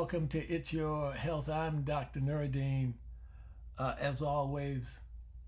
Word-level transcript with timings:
Welcome 0.00 0.28
to 0.28 0.38
It's 0.38 0.72
Your 0.72 1.12
Health. 1.12 1.50
I'm 1.50 1.82
Dr. 1.82 2.20
Nuruddin. 2.20 2.94
Uh, 3.78 3.96
as 4.00 4.22
always, 4.22 4.98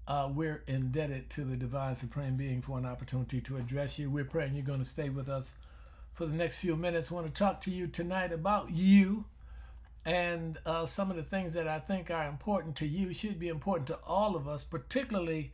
uh, 0.07 0.31
we're 0.31 0.63
indebted 0.67 1.31
to 1.31 1.45
the 1.45 1.57
Divine 1.57 1.95
Supreme 1.95 2.37
Being 2.37 2.61
for 2.61 2.77
an 2.77 2.85
opportunity 2.85 3.41
to 3.41 3.57
address 3.57 3.99
you. 3.99 4.11
We're 4.11 4.27
praying 4.27 4.55
you're 4.55 4.63
going 4.63 4.81
to 4.81 4.85
stay 4.85 5.09
with 5.09 5.31
us 5.31 5.55
for 6.13 6.27
the 6.27 6.35
next 6.35 6.59
few 6.59 6.77
minutes. 6.77 7.11
I 7.11 7.15
want 7.15 7.29
to 7.29 7.33
talk 7.33 7.63
to 7.63 7.71
you 7.71 7.87
tonight 7.87 8.31
about 8.31 8.71
you 8.71 9.25
and 10.05 10.59
uh, 10.67 10.85
some 10.85 11.11
of 11.11 11.17
the 11.17 11.23
things 11.23 11.55
that 11.55 11.67
I 11.67 11.79
think 11.79 12.11
are 12.11 12.29
important 12.29 12.77
to 12.77 12.87
you, 12.87 13.15
should 13.15 13.41
be 13.41 13.49
important 13.49 13.87
to 13.87 13.99
all 14.07 14.37
of 14.37 14.47
us, 14.47 14.65
particularly 14.65 15.53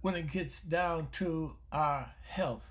when 0.00 0.14
it 0.14 0.32
gets 0.32 0.62
down 0.62 1.08
to 1.12 1.56
our 1.70 2.10
health. 2.26 2.64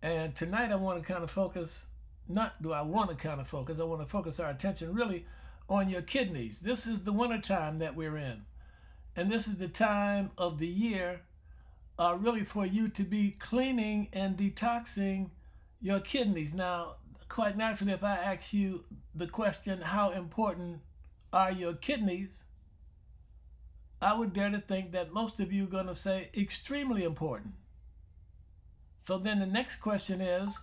And 0.00 0.36
tonight 0.36 0.70
I 0.70 0.76
want 0.76 1.02
to 1.02 1.12
kind 1.12 1.24
of 1.24 1.32
focus, 1.32 1.86
not 2.28 2.62
do 2.62 2.72
I 2.72 2.82
want 2.82 3.10
to 3.10 3.16
kind 3.16 3.40
of 3.40 3.46
focus, 3.46 3.78
I 3.78 3.84
want 3.84 4.00
to 4.00 4.06
focus 4.06 4.40
our 4.40 4.50
attention 4.50 4.94
really 4.94 5.26
on 5.68 5.88
your 5.88 6.02
kidneys. 6.02 6.60
This 6.60 6.86
is 6.86 7.04
the 7.04 7.12
winter 7.12 7.40
time 7.40 7.78
that 7.78 7.94
we're 7.94 8.16
in. 8.16 8.42
And 9.16 9.30
this 9.30 9.46
is 9.46 9.58
the 9.58 9.68
time 9.68 10.30
of 10.36 10.58
the 10.58 10.66
year 10.66 11.22
uh, 11.98 12.16
really 12.18 12.44
for 12.44 12.66
you 12.66 12.88
to 12.88 13.04
be 13.04 13.30
cleaning 13.38 14.08
and 14.12 14.36
detoxing 14.36 15.30
your 15.80 16.00
kidneys. 16.00 16.52
Now, 16.52 16.96
quite 17.28 17.56
naturally, 17.56 17.92
if 17.92 18.02
I 18.02 18.16
ask 18.16 18.52
you 18.52 18.84
the 19.14 19.26
question, 19.26 19.80
how 19.80 20.10
important 20.10 20.80
are 21.32 21.52
your 21.52 21.74
kidneys? 21.74 22.44
I 24.02 24.14
would 24.14 24.32
dare 24.32 24.50
to 24.50 24.58
think 24.58 24.92
that 24.92 25.12
most 25.12 25.40
of 25.40 25.52
you 25.52 25.64
are 25.64 25.68
going 25.68 25.86
to 25.86 25.94
say 25.94 26.30
extremely 26.36 27.04
important. 27.04 27.54
So 28.98 29.18
then 29.18 29.38
the 29.38 29.46
next 29.46 29.76
question 29.76 30.20
is, 30.20 30.58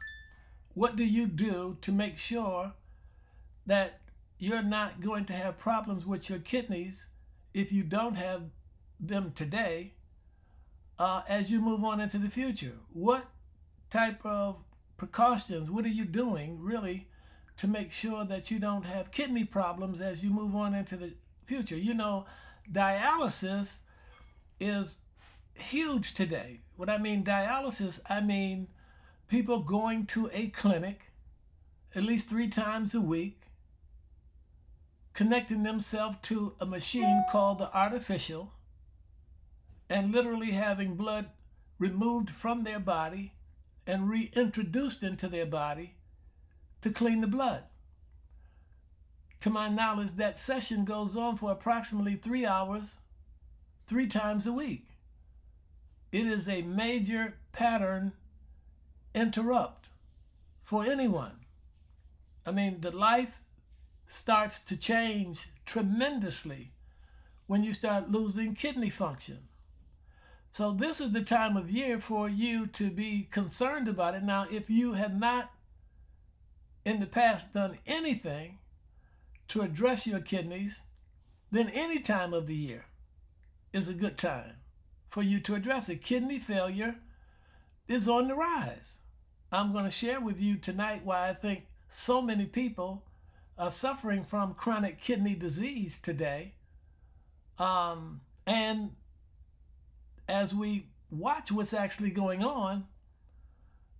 what 0.73 0.95
do 0.95 1.05
you 1.05 1.27
do 1.27 1.77
to 1.81 1.91
make 1.91 2.17
sure 2.17 2.73
that 3.65 3.99
you're 4.37 4.63
not 4.63 5.01
going 5.01 5.25
to 5.25 5.33
have 5.33 5.57
problems 5.57 6.05
with 6.05 6.29
your 6.29 6.39
kidneys 6.39 7.09
if 7.53 7.71
you 7.71 7.83
don't 7.83 8.15
have 8.15 8.43
them 8.99 9.31
today 9.35 9.93
uh, 10.97 11.21
as 11.27 11.51
you 11.51 11.61
move 11.61 11.83
on 11.83 11.99
into 11.99 12.17
the 12.17 12.29
future? 12.29 12.77
What 12.93 13.25
type 13.89 14.25
of 14.25 14.57
precautions, 14.97 15.69
what 15.69 15.85
are 15.85 15.89
you 15.89 16.05
doing 16.05 16.59
really 16.61 17.07
to 17.57 17.67
make 17.67 17.91
sure 17.91 18.23
that 18.25 18.49
you 18.49 18.59
don't 18.59 18.85
have 18.85 19.11
kidney 19.11 19.43
problems 19.43 19.99
as 19.99 20.23
you 20.23 20.29
move 20.29 20.55
on 20.55 20.73
into 20.73 20.95
the 20.95 21.13
future? 21.43 21.77
You 21.77 21.93
know, 21.93 22.25
dialysis 22.71 23.77
is 24.59 24.99
huge 25.53 26.13
today. 26.13 26.61
What 26.75 26.89
I 26.89 26.97
mean 26.97 27.23
dialysis, 27.23 27.99
I 28.09 28.21
mean 28.21 28.67
people 29.31 29.59
going 29.59 30.05
to 30.05 30.29
a 30.33 30.47
clinic 30.47 31.03
at 31.95 32.03
least 32.03 32.27
three 32.27 32.49
times 32.49 32.93
a 32.93 32.99
week 32.99 33.43
connecting 35.13 35.63
themselves 35.63 36.17
to 36.21 36.53
a 36.59 36.65
machine 36.65 37.23
called 37.31 37.57
the 37.57 37.73
artificial 37.73 38.51
and 39.89 40.11
literally 40.11 40.51
having 40.51 40.95
blood 40.95 41.27
removed 41.79 42.29
from 42.29 42.65
their 42.65 42.79
body 42.79 43.31
and 43.87 44.09
reintroduced 44.09 45.01
into 45.01 45.29
their 45.29 45.45
body 45.45 45.95
to 46.81 46.89
clean 46.89 47.21
the 47.21 47.27
blood. 47.27 47.63
To 49.39 49.49
my 49.49 49.69
knowledge, 49.69 50.11
that 50.13 50.37
session 50.37 50.83
goes 50.83 51.15
on 51.15 51.37
for 51.37 51.53
approximately 51.53 52.15
three 52.15 52.45
hours, 52.45 52.99
three 53.87 54.07
times 54.07 54.45
a 54.45 54.51
week. 54.51 54.89
It 56.11 56.25
is 56.27 56.49
a 56.49 56.63
major 56.63 57.37
pattern 57.53 58.11
interrupt 59.13 59.89
for 60.61 60.85
anyone. 60.85 61.45
I 62.45 62.51
mean, 62.51 62.81
the 62.81 62.91
life 62.91 63.39
starts 64.07 64.59
to 64.59 64.77
change 64.77 65.47
tremendously 65.65 66.71
when 67.47 67.63
you 67.63 67.73
start 67.73 68.11
losing 68.11 68.55
kidney 68.55 68.89
function. 68.89 69.47
So 70.51 70.71
this 70.73 70.99
is 70.99 71.11
the 71.11 71.21
time 71.21 71.55
of 71.55 71.71
year 71.71 71.99
for 71.99 72.27
you 72.27 72.67
to 72.67 72.89
be 72.89 73.27
concerned 73.31 73.87
about 73.87 74.15
it. 74.15 74.23
Now, 74.23 74.47
if 74.51 74.69
you 74.69 74.93
have 74.93 75.17
not 75.17 75.51
in 76.83 76.99
the 76.99 77.05
past 77.05 77.53
done 77.53 77.77
anything 77.85 78.57
to 79.49 79.61
address 79.61 80.07
your 80.07 80.19
kidneys, 80.19 80.83
then 81.51 81.69
any 81.69 81.99
time 81.99 82.33
of 82.33 82.47
the 82.47 82.55
year 82.55 82.85
is 83.71 83.87
a 83.87 83.93
good 83.93 84.17
time 84.17 84.55
for 85.07 85.21
you 85.21 85.39
to 85.41 85.55
address 85.55 85.89
it. 85.89 86.03
Kidney 86.03 86.39
failure 86.39 86.95
is 87.87 88.07
on 88.07 88.27
the 88.27 88.35
rise. 88.35 88.99
I'm 89.51 89.73
going 89.73 89.83
to 89.83 89.91
share 89.91 90.21
with 90.21 90.41
you 90.41 90.55
tonight 90.55 91.01
why 91.03 91.29
I 91.29 91.33
think 91.33 91.65
so 91.89 92.21
many 92.21 92.45
people 92.45 93.03
are 93.57 93.69
suffering 93.69 94.23
from 94.23 94.53
chronic 94.53 94.99
kidney 95.01 95.35
disease 95.35 95.99
today. 95.99 96.53
Um, 97.59 98.21
and 98.47 98.91
as 100.27 100.55
we 100.55 100.87
watch 101.09 101.51
what's 101.51 101.73
actually 101.73 102.11
going 102.11 102.43
on, 102.45 102.85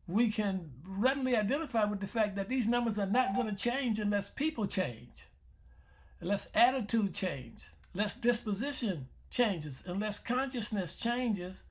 we 0.08 0.32
can 0.32 0.72
readily 0.86 1.36
identify 1.36 1.84
with 1.84 2.00
the 2.00 2.08
fact 2.08 2.36
that 2.38 2.48
these 2.48 2.68
numbers 2.68 2.98
are 2.98 3.06
not 3.06 3.36
going 3.36 3.48
to 3.48 3.56
change 3.56 4.00
unless 4.00 4.30
people 4.30 4.66
change, 4.66 5.26
unless 6.22 6.50
attitude 6.56 7.14
change, 7.14 7.70
unless 7.94 8.16
disposition 8.16 9.10
changes, 9.30 9.84
unless 9.86 10.18
consciousness 10.18 10.96
changes 10.96 11.64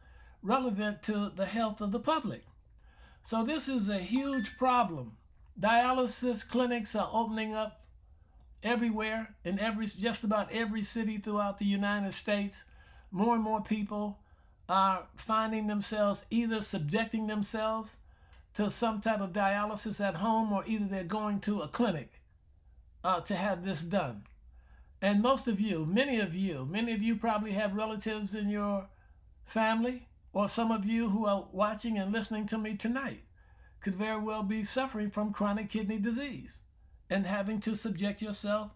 relevant 0.43 1.03
to 1.03 1.33
the 1.35 1.47
health 1.47 1.81
of 1.81 1.93
the 1.93 2.01
public. 2.01 2.45
So 3.23 3.43
this 3.43 3.69
is 3.69 3.89
a 3.89 3.99
huge 3.99 4.57
problem. 4.57 5.17
Dialysis 5.59 6.49
clinics 6.49 6.97
are 6.97 7.11
opening 7.13 7.55
up 7.55 7.81
everywhere 8.63 9.35
in 9.45 9.59
every 9.59 9.87
just 9.87 10.25
about 10.25 10.51
every 10.53 10.83
city 10.83 11.19
throughout 11.19 11.59
the 11.59 11.67
United 11.67 12.13
States. 12.13 12.65
More 13.11 13.35
and 13.35 13.45
more 13.45 13.63
people 13.63 14.19
are 14.69 15.07
finding 15.17 15.67
themselves 15.67 16.25
either 16.31 16.61
subjecting 16.61 17.27
themselves 17.27 17.97
to 18.55 18.71
some 18.71 19.01
type 19.01 19.21
of 19.21 19.33
dialysis 19.33 20.05
at 20.05 20.17
home 20.17 20.53
or 20.53 20.65
either 20.67 20.87
they're 20.87 21.05
going 21.05 21.41
to 21.41 21.61
a 21.61 21.69
clinic 21.69 22.21
uh, 23.03 23.21
to 23.21 23.35
have 23.35 23.65
this 23.65 23.83
done. 23.83 24.23
And 25.03 25.23
most 25.23 25.49
of 25.49 25.61
you, 25.61 25.87
many 25.87 26.21
of 26.21 26.35
you, 26.35 26.67
many 26.71 26.93
of 26.93 27.03
you 27.03 27.17
probably 27.17 27.53
have 27.53 27.75
relatives 27.75 28.35
in 28.35 28.49
your 28.49 28.89
family, 29.45 30.09
or 30.33 30.49
some 30.49 30.71
of 30.71 30.87
you 30.87 31.11
who 31.11 31.27
are 31.27 31.49
watching 31.53 31.99
and 31.99 32.13
listening 32.13 32.47
to 32.47 32.59
me 32.59 32.77
tonight 32.77 33.23
could 33.81 33.95
very 33.95 34.21
well 34.21 34.43
be 34.43 34.63
suffering 34.63 35.11
from 35.11 35.33
chronic 35.33 35.71
kidney 35.71 35.99
disease 35.99 36.61
and 37.09 37.27
having 37.27 37.61
to 37.61 37.75
subject 37.75 38.23
yourself 38.23 38.71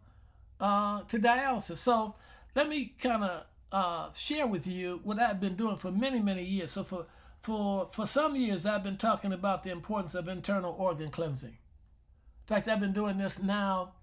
uh, 0.61 1.03
to 1.03 1.19
dialysis. 1.19 1.79
So 1.79 2.15
let 2.55 2.69
me 2.69 2.95
kind 2.99 3.23
of 3.23 3.45
uh, 3.71 4.11
share 4.13 4.47
with 4.47 4.67
you 4.67 5.01
what 5.05 5.19
I've 5.19 5.41
been 5.41 5.57
doing 5.57 5.77
for 5.77 5.91
many, 5.91 6.21
many 6.21 6.45
years. 6.45 6.73
So 6.73 6.85
for 6.85 7.07
for 7.41 7.87
for 7.87 8.07
some 8.07 8.37
years, 8.37 8.65
I've 8.65 8.83
been 8.83 8.97
talking 8.97 9.33
about 9.33 9.65
the 9.65 9.71
importance 9.71 10.15
of 10.15 10.29
internal 10.29 10.75
organ 10.79 11.11
cleansing. 11.11 11.51
In 11.51 12.47
fact, 12.47 12.69
I've 12.69 12.81
been 12.81 12.93
doing 12.93 13.19
this 13.19 13.43
now 13.43 13.95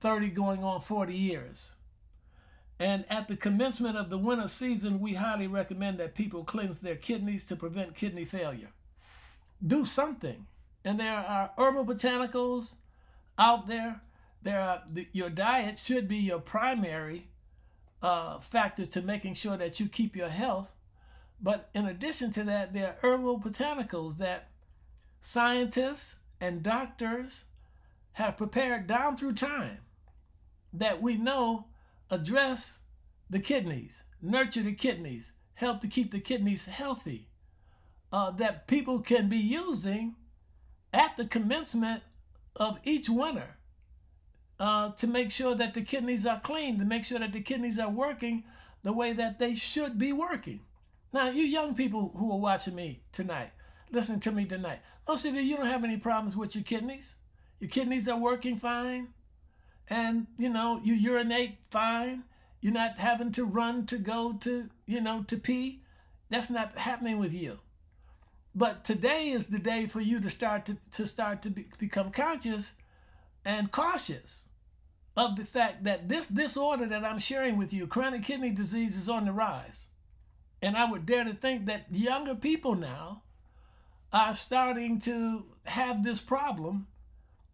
30 0.00 0.28
going 0.28 0.62
on 0.62 0.80
40 0.80 1.14
years. 1.14 1.74
And 2.78 3.04
at 3.08 3.28
the 3.28 3.36
commencement 3.36 3.96
of 3.96 4.10
the 4.10 4.18
winter 4.18 4.48
season, 4.48 5.00
we 5.00 5.14
highly 5.14 5.46
recommend 5.46 5.98
that 5.98 6.14
people 6.14 6.44
cleanse 6.44 6.80
their 6.80 6.96
kidneys 6.96 7.44
to 7.44 7.56
prevent 7.56 7.94
kidney 7.94 8.24
failure. 8.24 8.68
Do 9.66 9.84
something. 9.84 10.46
And 10.84 11.00
there 11.00 11.16
are 11.16 11.52
herbal 11.56 11.86
botanicals, 11.86 12.74
out 13.38 13.66
there. 13.66 14.00
There 14.42 14.60
are 14.60 14.82
the, 14.90 15.08
your 15.12 15.30
diet 15.30 15.78
should 15.78 16.06
be 16.08 16.18
your 16.18 16.38
primary 16.38 17.28
uh, 18.02 18.38
factor 18.38 18.86
to 18.86 19.02
making 19.02 19.34
sure 19.34 19.56
that 19.56 19.80
you 19.80 19.88
keep 19.88 20.14
your 20.14 20.28
health. 20.28 20.72
But 21.40 21.68
in 21.74 21.86
addition 21.86 22.32
to 22.32 22.44
that, 22.44 22.72
there 22.72 22.88
are 22.88 22.96
herbal 23.00 23.40
botanicals 23.40 24.18
that 24.18 24.48
scientists 25.20 26.20
and 26.40 26.62
doctors 26.62 27.44
have 28.12 28.36
prepared 28.36 28.86
down 28.86 29.16
through 29.16 29.34
time 29.34 29.78
that 30.72 31.02
we 31.02 31.16
know 31.16 31.66
address 32.10 32.80
the 33.28 33.40
kidneys, 33.40 34.04
nurture 34.22 34.62
the 34.62 34.72
kidneys, 34.72 35.32
help 35.54 35.80
to 35.80 35.88
keep 35.88 36.10
the 36.10 36.20
kidneys 36.20 36.66
healthy, 36.66 37.28
uh, 38.12 38.30
that 38.32 38.66
people 38.66 39.00
can 39.00 39.28
be 39.28 39.38
using 39.38 40.14
at 40.92 41.16
the 41.16 41.26
commencement 41.26 42.02
of 42.54 42.78
each 42.84 43.08
winter 43.08 43.56
uh, 44.58 44.90
to 44.92 45.06
make 45.06 45.30
sure 45.30 45.54
that 45.54 45.74
the 45.74 45.82
kidneys 45.82 46.26
are 46.26 46.40
clean, 46.40 46.78
to 46.78 46.84
make 46.84 47.04
sure 47.04 47.18
that 47.18 47.32
the 47.32 47.40
kidneys 47.40 47.78
are 47.78 47.90
working 47.90 48.44
the 48.82 48.92
way 48.92 49.12
that 49.12 49.38
they 49.38 49.54
should 49.54 49.98
be 49.98 50.12
working. 50.12 50.60
Now, 51.12 51.30
you 51.30 51.42
young 51.42 51.74
people 51.74 52.12
who 52.16 52.32
are 52.32 52.38
watching 52.38 52.74
me 52.74 53.02
tonight, 53.12 53.50
listening 53.90 54.20
to 54.20 54.32
me 54.32 54.44
tonight, 54.44 54.80
most 55.08 55.24
of 55.24 55.34
you, 55.34 55.40
you 55.40 55.56
don't 55.56 55.66
have 55.66 55.84
any 55.84 55.96
problems 55.96 56.36
with 56.36 56.54
your 56.54 56.64
kidneys. 56.64 57.16
Your 57.60 57.70
kidneys 57.70 58.08
are 58.08 58.18
working 58.18 58.56
fine. 58.56 59.08
And, 59.88 60.26
you 60.38 60.48
know, 60.48 60.80
you 60.82 60.94
urinate 60.94 61.58
fine. 61.70 62.24
You're 62.60 62.72
not 62.72 62.98
having 62.98 63.32
to 63.32 63.44
run 63.44 63.86
to 63.86 63.98
go 63.98 64.32
to, 64.40 64.68
you 64.86 65.00
know, 65.00 65.22
to 65.28 65.36
pee. 65.36 65.82
That's 66.30 66.50
not 66.50 66.78
happening 66.78 67.18
with 67.18 67.32
you. 67.32 67.60
But 68.54 68.84
today 68.84 69.28
is 69.28 69.46
the 69.46 69.58
day 69.58 69.86
for 69.86 70.00
you 70.00 70.18
to 70.20 70.30
start 70.30 70.64
to, 70.66 70.78
to 70.92 71.06
start 71.06 71.42
to 71.42 71.50
be, 71.50 71.66
become 71.78 72.10
conscious 72.10 72.72
and 73.44 73.70
cautious 73.70 74.46
of 75.16 75.36
the 75.36 75.44
fact 75.44 75.84
that 75.84 76.08
this 76.08 76.28
disorder 76.28 76.86
that 76.86 77.04
I'm 77.04 77.18
sharing 77.18 77.56
with 77.56 77.72
you, 77.72 77.86
chronic 77.86 78.24
kidney 78.24 78.50
disease, 78.50 78.96
is 78.96 79.08
on 79.08 79.26
the 79.26 79.32
rise. 79.32 79.86
And 80.60 80.76
I 80.76 80.90
would 80.90 81.06
dare 81.06 81.24
to 81.24 81.32
think 81.32 81.66
that 81.66 81.86
younger 81.90 82.34
people 82.34 82.74
now 82.74 83.22
are 84.12 84.34
starting 84.34 84.98
to 85.00 85.44
have 85.64 86.02
this 86.02 86.20
problem 86.20 86.86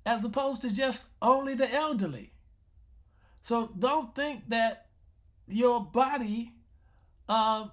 as 0.04 0.24
opposed 0.24 0.60
to 0.62 0.72
just 0.72 1.10
only 1.20 1.54
the 1.54 1.72
elderly. 1.72 2.32
So 3.40 3.70
don't 3.78 4.14
think 4.14 4.48
that 4.48 4.86
your 5.46 5.84
body 5.84 6.52
uh, 7.28 7.66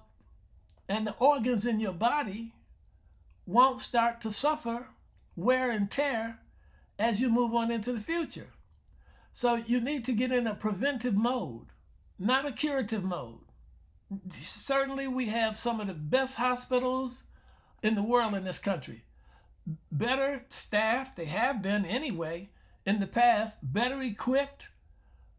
and 0.88 1.06
the 1.06 1.14
organs 1.18 1.66
in 1.66 1.80
your 1.80 1.92
body 1.92 2.52
won't 3.46 3.80
start 3.80 4.20
to 4.20 4.30
suffer 4.30 4.86
wear 5.36 5.70
and 5.70 5.90
tear 5.90 6.38
as 6.98 7.20
you 7.20 7.30
move 7.30 7.54
on 7.54 7.70
into 7.70 7.92
the 7.92 8.00
future. 8.00 8.48
So 9.32 9.54
you 9.54 9.80
need 9.80 10.04
to 10.04 10.12
get 10.12 10.32
in 10.32 10.46
a 10.46 10.54
preventive 10.54 11.14
mode, 11.14 11.66
not 12.18 12.46
a 12.46 12.52
curative 12.52 13.04
mode. 13.04 13.38
Certainly, 14.28 15.06
we 15.06 15.26
have 15.26 15.56
some 15.56 15.80
of 15.80 15.86
the 15.86 15.94
best 15.94 16.36
hospitals 16.36 17.24
in 17.82 17.94
the 17.94 18.02
world 18.02 18.34
in 18.34 18.42
this 18.44 18.58
country. 18.58 19.04
Better 19.92 20.40
staffed, 20.48 21.16
they 21.16 21.26
have 21.26 21.62
been 21.62 21.84
anyway 21.84 22.50
in 22.86 23.00
the 23.00 23.06
past, 23.06 23.58
better 23.62 24.00
equipped 24.02 24.68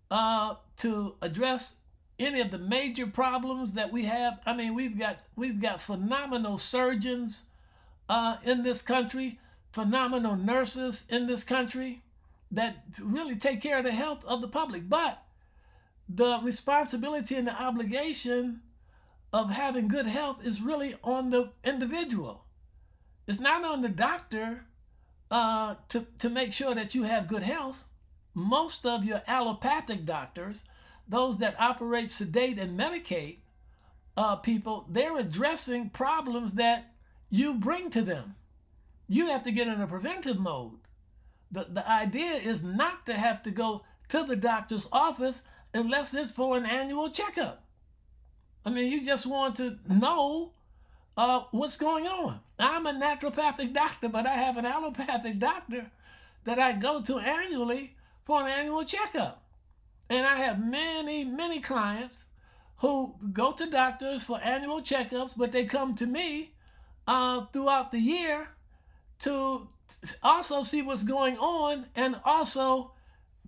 uh, 0.10 0.56
to 0.78 1.16
address 1.22 1.78
any 2.20 2.42
of 2.42 2.52
the 2.52 2.60
major 2.60 3.08
problems 3.08 3.74
that 3.74 3.92
we 3.92 4.06
have. 4.06 4.40
I 4.46 4.56
mean, 4.56 4.76
we've 4.76 4.98
got 4.98 5.22
we've 5.36 5.62
got 5.62 5.82
phenomenal 5.82 6.58
surgeons 6.58 7.48
uh, 8.08 8.38
in 8.44 8.64
this 8.64 8.82
country, 8.82 9.40
phenomenal 9.72 10.36
nurses 10.36 11.08
in 11.10 11.28
this 11.28 11.44
country 11.44 12.04
that 12.52 12.86
really 13.04 13.36
take 13.36 13.62
care 13.62 13.80
of 13.80 13.86
the 13.86 13.92
health 13.92 14.24
of 14.26 14.42
the 14.42 14.48
public. 14.48 14.90
But 14.90 15.24
the 16.08 16.40
responsibility 16.44 17.36
and 17.36 17.48
the 17.48 17.62
obligation 17.62 18.62
of 19.34 19.52
having 19.52 19.88
good 19.88 20.08
health 20.08 20.46
is 20.46 20.62
really 20.62 20.96
on 21.04 21.30
the 21.30 21.52
individual. 21.64 22.46
It's 23.28 23.40
not 23.40 23.64
on 23.64 23.82
the 23.82 23.90
doctor 23.90 24.66
uh, 25.30 25.76
to, 25.90 26.06
to 26.20 26.30
make 26.30 26.52
sure 26.54 26.76
that 26.76 26.96
you 26.96 27.04
have 27.04 27.28
good 27.28 27.44
health. 27.44 27.86
Most 28.34 28.86
of 28.86 29.04
your 29.06 29.22
allopathic 29.28 30.06
doctors, 30.06 30.64
those 31.08 31.38
that 31.40 31.60
operate, 31.60 32.12
sedate, 32.12 32.60
and 32.60 32.80
medicate 32.80 33.38
uh, 34.18 34.38
people, 34.38 34.86
they're 34.90 35.18
addressing 35.18 35.90
problems 35.90 36.54
that 36.54 36.94
you 37.30 37.54
bring 37.56 37.90
to 37.92 38.02
them. 38.02 38.36
You 39.08 39.28
have 39.28 39.44
to 39.44 39.52
get 39.52 39.68
in 39.68 39.82
a 39.82 39.88
preventive 39.88 40.40
mode. 40.40 40.80
The, 41.52 41.68
the 41.70 41.90
idea 41.90 42.34
is 42.34 42.64
not 42.64 43.06
to 43.06 43.14
have 43.14 43.44
to 43.44 43.52
go 43.52 43.84
to 44.10 44.24
the 44.24 44.36
doctor's 44.36 44.88
office 44.92 45.48
unless 45.74 46.14
it's 46.14 46.32
for 46.32 46.58
an 46.58 46.66
annual 46.66 47.10
checkup. 47.10 47.64
I 48.66 48.70
mean, 48.70 48.92
you 48.92 49.04
just 49.04 49.26
want 49.26 49.56
to 49.56 49.80
know 49.88 50.54
uh, 51.18 51.44
what's 51.52 51.78
going 51.78 52.06
on. 52.06 52.40
I'm 52.60 52.86
a 52.86 52.94
naturopathic 52.94 53.74
doctor, 53.74 54.10
but 54.10 54.26
I 54.26 54.34
have 54.34 54.58
an 54.58 54.66
allopathic 54.66 55.40
doctor 55.40 55.92
that 56.44 56.60
I 56.60 56.74
go 56.74 57.02
to 57.02 57.20
annually 57.20 57.96
for 58.24 58.42
an 58.42 58.48
annual 58.48 58.84
checkup. 58.84 59.44
And 60.10 60.26
I 60.26 60.38
have 60.38 60.64
many, 60.64 61.24
many 61.24 61.60
clients 61.60 62.26
who 62.78 63.16
go 63.32 63.52
to 63.54 63.70
doctors 63.70 64.24
for 64.24 64.40
annual 64.42 64.82
checkups, 64.82 65.34
but 65.38 65.52
they 65.52 65.66
come 65.66 65.96
to 65.96 66.06
me 66.06 66.52
uh, 67.08 67.46
throughout 67.54 67.92
the 67.92 68.00
year 68.00 68.50
to 69.20 69.68
also 70.24 70.64
see 70.64 70.82
what's 70.82 71.04
going 71.04 71.38
on 71.38 71.86
and 71.96 72.16
also 72.26 72.94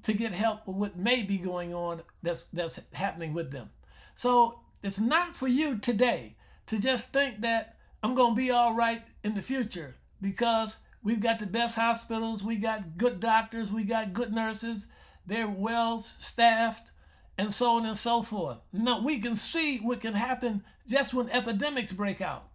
to 0.03 0.13
get 0.13 0.33
help 0.33 0.67
with 0.67 0.75
what 0.75 0.97
may 0.97 1.23
be 1.23 1.37
going 1.37 1.73
on 1.73 2.01
that's 2.21 2.45
that's 2.45 2.81
happening 2.91 3.33
with 3.33 3.51
them. 3.51 3.69
So 4.15 4.59
it's 4.83 4.99
not 4.99 5.35
for 5.35 5.47
you 5.47 5.77
today 5.79 6.35
to 6.67 6.79
just 6.79 7.11
think 7.11 7.41
that 7.41 7.77
I'm 8.01 8.15
going 8.15 8.33
to 8.33 8.41
be 8.41 8.51
all 8.51 8.73
right 8.73 9.03
in 9.23 9.35
the 9.35 9.41
future 9.41 9.95
because 10.21 10.79
we've 11.03 11.19
got 11.19 11.39
the 11.39 11.45
best 11.45 11.75
hospitals, 11.75 12.43
we 12.43 12.57
got 12.57 12.97
good 12.97 13.19
doctors, 13.19 13.71
we 13.71 13.83
got 13.83 14.13
good 14.13 14.33
nurses, 14.33 14.87
they're 15.25 15.49
well 15.49 15.99
staffed, 15.99 16.91
and 17.37 17.51
so 17.51 17.77
on 17.77 17.85
and 17.85 17.97
so 17.97 18.21
forth. 18.21 18.57
Now, 18.71 19.01
we 19.01 19.19
can 19.19 19.35
see 19.35 19.79
what 19.79 20.01
can 20.01 20.13
happen 20.13 20.63
just 20.87 21.13
when 21.13 21.29
epidemics 21.29 21.91
break 21.91 22.21
out 22.21 22.49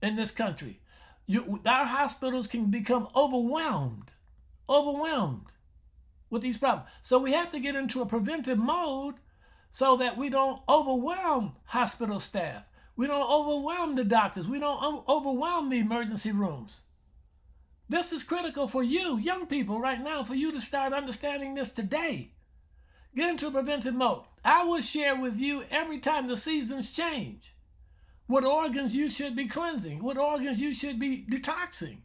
in 0.00 0.16
this 0.16 0.30
country. 0.30 0.80
You, 1.26 1.60
our 1.66 1.86
hospitals 1.86 2.46
can 2.46 2.70
become 2.70 3.08
overwhelmed, 3.14 4.10
overwhelmed 4.68 5.46
with 6.30 6.42
these 6.42 6.58
problems. 6.58 6.88
So 7.02 7.18
we 7.18 7.32
have 7.32 7.50
to 7.52 7.60
get 7.60 7.76
into 7.76 8.00
a 8.00 8.06
preventive 8.06 8.58
mode 8.58 9.16
so 9.70 9.96
that 9.96 10.16
we 10.16 10.30
don't 10.30 10.62
overwhelm 10.68 11.52
hospital 11.66 12.18
staff. 12.18 12.64
We 12.96 13.06
don't 13.06 13.30
overwhelm 13.30 13.94
the 13.94 14.04
doctors. 14.04 14.48
We 14.48 14.60
don't 14.60 15.08
overwhelm 15.08 15.70
the 15.70 15.78
emergency 15.78 16.32
rooms. 16.32 16.84
This 17.88 18.12
is 18.12 18.24
critical 18.24 18.68
for 18.68 18.82
you, 18.82 19.18
young 19.18 19.46
people, 19.46 19.80
right 19.80 20.00
now, 20.00 20.22
for 20.22 20.34
you 20.34 20.52
to 20.52 20.60
start 20.60 20.92
understanding 20.92 21.54
this 21.54 21.70
today. 21.70 22.30
Get 23.14 23.30
into 23.30 23.48
a 23.48 23.50
preventive 23.50 23.94
mode. 23.94 24.22
I 24.44 24.64
will 24.64 24.80
share 24.80 25.14
with 25.14 25.38
you 25.38 25.64
every 25.70 25.98
time 25.98 26.26
the 26.26 26.36
seasons 26.36 26.92
change 26.92 27.54
what 28.26 28.44
organs 28.44 28.96
you 28.96 29.10
should 29.10 29.36
be 29.36 29.46
cleansing, 29.46 30.02
what 30.02 30.16
organs 30.16 30.60
you 30.60 30.72
should 30.72 30.98
be 30.98 31.26
detoxing 31.30 31.98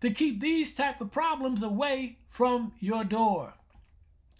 to 0.00 0.10
keep 0.10 0.40
these 0.40 0.74
type 0.74 1.00
of 1.00 1.12
problems 1.12 1.62
away 1.62 2.18
from 2.26 2.72
your 2.80 3.04
door. 3.04 3.54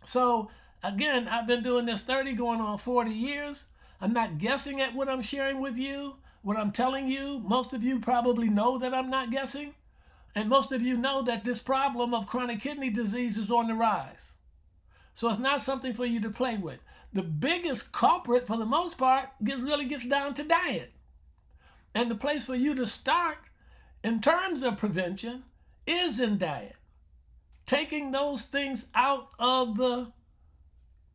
So 0.05 0.51
again, 0.83 1.29
I've 1.29 1.47
been 1.47 1.63
doing 1.63 1.87
this 1.87 2.03
30 2.03 2.33
going 2.33 2.61
on 2.61 2.79
40 2.79 3.11
years. 3.11 3.67
I'm 4.01 4.13
not 4.13 4.39
guessing 4.39 4.81
at 4.81 4.95
what 4.95 5.09
I'm 5.09 5.23
sharing 5.23 5.61
with 5.61 5.79
you, 5.79 6.17
what 6.43 6.57
I'm 6.57 6.73
telling 6.73 7.09
you. 7.09 7.43
Most 7.45 7.73
of 7.73 7.83
you 7.83 8.01
probably 8.01 8.49
know 8.49 8.79
that 8.79 8.95
I'm 8.95 9.11
not 9.11 9.31
guessing. 9.31 9.75
And 10.35 10.49
most 10.49 10.71
of 10.71 10.83
you 10.83 10.97
know 10.99 11.23
that 11.23 11.45
this 11.45 11.61
problem 11.61 12.13
of 12.13 12.27
chronic 12.27 12.61
kidney 12.61 12.91
disease 12.91 13.39
is 13.39 13.51
on 13.51 13.69
the 13.69 13.75
rise. 13.75 14.35
So 15.15 15.31
it's 15.31 15.39
not 15.39 15.63
something 15.63 15.95
for 15.95 16.05
you 16.05 16.21
to 16.21 16.31
play 16.31 16.59
with. 16.59 16.79
The 17.15 17.23
biggest 17.23 17.93
culprit, 17.93 18.47
for 18.47 18.59
the 18.59 18.67
most 18.67 18.99
part, 18.99 19.31
gets, 19.43 19.63
really 19.63 19.87
gets 19.87 20.07
down 20.07 20.35
to 20.35 20.45
diet. 20.45 20.93
And 21.95 22.11
the 22.11 22.17
place 22.17 22.45
for 22.45 22.55
you 22.55 22.75
to 22.75 22.87
start 22.87 23.39
in 24.05 24.21
terms 24.21 24.63
of 24.63 24.77
prevention 24.77 25.45
is 25.87 26.21
in 26.21 26.37
diet. 26.37 26.77
Taking 27.65 28.11
those 28.11 28.43
things 28.43 28.91
out 28.95 29.31
of 29.39 29.79
the 29.79 30.13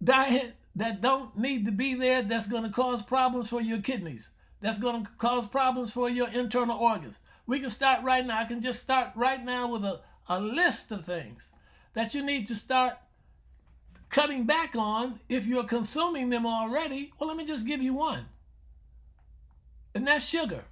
diet 0.03 0.55
that 0.75 1.01
don't 1.01 1.37
need 1.37 1.65
to 1.65 1.71
be 1.71 1.93
there, 1.93 2.21
that's 2.21 2.47
going 2.47 2.63
to 2.63 2.69
cause 2.69 3.01
problems 3.01 3.49
for 3.49 3.61
your 3.61 3.81
kidneys, 3.81 4.29
that's 4.61 4.79
going 4.79 5.03
to 5.03 5.11
cause 5.17 5.47
problems 5.47 5.91
for 5.91 6.09
your 6.09 6.29
internal 6.29 6.77
organs. 6.77 7.19
We 7.47 7.59
can 7.59 7.69
start 7.69 8.03
right 8.03 8.25
now. 8.25 8.39
I 8.39 8.45
can 8.45 8.61
just 8.61 8.81
start 8.81 9.09
right 9.15 9.43
now 9.43 9.67
with 9.67 9.83
a, 9.83 10.01
a 10.29 10.39
list 10.39 10.91
of 10.91 11.05
things 11.05 11.51
that 11.93 12.13
you 12.13 12.23
need 12.23 12.47
to 12.47 12.55
start 12.55 12.97
cutting 14.09 14.45
back 14.45 14.75
on 14.75 15.19
if 15.27 15.45
you're 15.45 15.63
consuming 15.63 16.29
them 16.29 16.45
already. 16.45 17.11
Well, 17.19 17.27
let 17.27 17.37
me 17.37 17.45
just 17.45 17.67
give 17.67 17.81
you 17.81 17.93
one, 17.93 18.25
and 19.95 20.07
that's 20.07 20.25
sugar. 20.25 20.65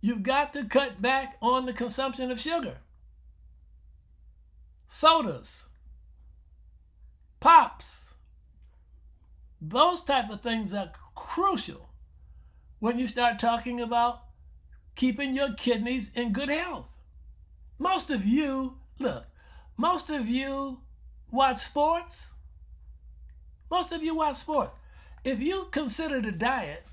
You've 0.00 0.22
got 0.22 0.52
to 0.52 0.64
cut 0.64 1.02
back 1.02 1.36
on 1.42 1.66
the 1.66 1.72
consumption 1.72 2.30
of 2.30 2.38
sugar. 2.38 2.78
Sodas, 4.86 5.65
pops, 7.40 8.08
those 9.60 10.02
type 10.02 10.30
of 10.30 10.40
things 10.40 10.74
are 10.74 10.92
crucial 11.14 11.88
when 12.78 12.98
you 12.98 13.06
start 13.06 13.38
talking 13.38 13.80
about 13.80 14.22
keeping 14.94 15.34
your 15.34 15.52
kidneys 15.54 16.12
in 16.14 16.32
good 16.32 16.48
health. 16.48 16.86
Most 17.78 18.10
of 18.10 18.24
you, 18.24 18.78
look, 18.98 19.26
most 19.76 20.10
of 20.10 20.26
you 20.28 20.80
watch 21.30 21.58
sports. 21.58 22.32
Most 23.70 23.92
of 23.92 24.02
you 24.02 24.14
watch 24.14 24.36
sport. 24.36 24.70
If 25.24 25.40
you 25.40 25.68
consider 25.70 26.20
the 26.20 26.32
diet 26.32 26.84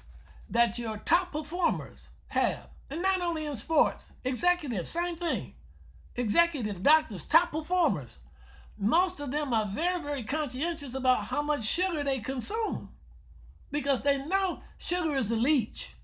that 0.50 0.78
your 0.78 0.98
top 0.98 1.32
performers 1.32 2.10
have, 2.30 2.70
and 2.90 3.02
not 3.02 3.22
only 3.22 3.46
in 3.46 3.56
sports, 3.56 4.12
executives, 4.24 4.90
same 4.90 5.16
thing. 5.16 5.54
Executives, 6.16 6.80
doctors, 6.80 7.26
top 7.26 7.52
performers. 7.52 8.20
Most 8.78 9.20
of 9.20 9.32
them 9.32 9.54
are 9.54 9.68
very, 9.68 10.02
very 10.02 10.24
conscientious 10.24 10.94
about 10.96 11.26
how 11.26 11.42
much 11.42 11.64
sugar 11.64 12.04
they 12.04 12.20
consume 12.20 12.90
because 13.72 14.02
they 14.02 14.18
know 14.18 14.62
sugar 14.78 15.16
is 15.16 15.32
a 15.32 15.36
leech. 15.36 15.96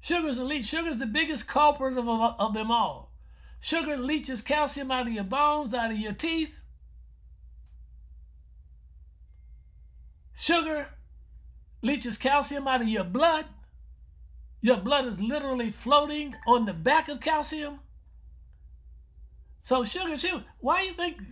Sugar 0.00 0.28
is 0.28 0.38
a 0.38 0.44
leech. 0.44 0.66
Sugar 0.66 0.88
is 0.88 0.98
the 0.98 1.06
biggest 1.06 1.46
culprit 1.46 1.96
of, 1.96 2.08
of 2.08 2.54
them 2.54 2.70
all. 2.70 3.12
Sugar 3.60 3.96
leaches 3.96 4.42
calcium 4.42 4.90
out 4.90 5.06
of 5.06 5.12
your 5.12 5.24
bones, 5.24 5.72
out 5.72 5.92
of 5.92 5.96
your 5.96 6.12
teeth. 6.12 6.58
Sugar 10.34 10.88
leaches 11.80 12.18
calcium 12.18 12.66
out 12.66 12.82
of 12.82 12.88
your 12.88 13.04
blood. 13.04 13.46
Your 14.60 14.78
blood 14.78 15.06
is 15.06 15.20
literally 15.20 15.70
floating 15.70 16.34
on 16.46 16.66
the 16.66 16.74
back 16.74 17.08
of 17.08 17.20
calcium. 17.20 17.78
So 19.62 19.84
sugar, 19.84 20.16
sugar. 20.16 20.44
Why 20.58 20.80
do 20.80 20.86
you 20.88 20.92
think 20.92 21.22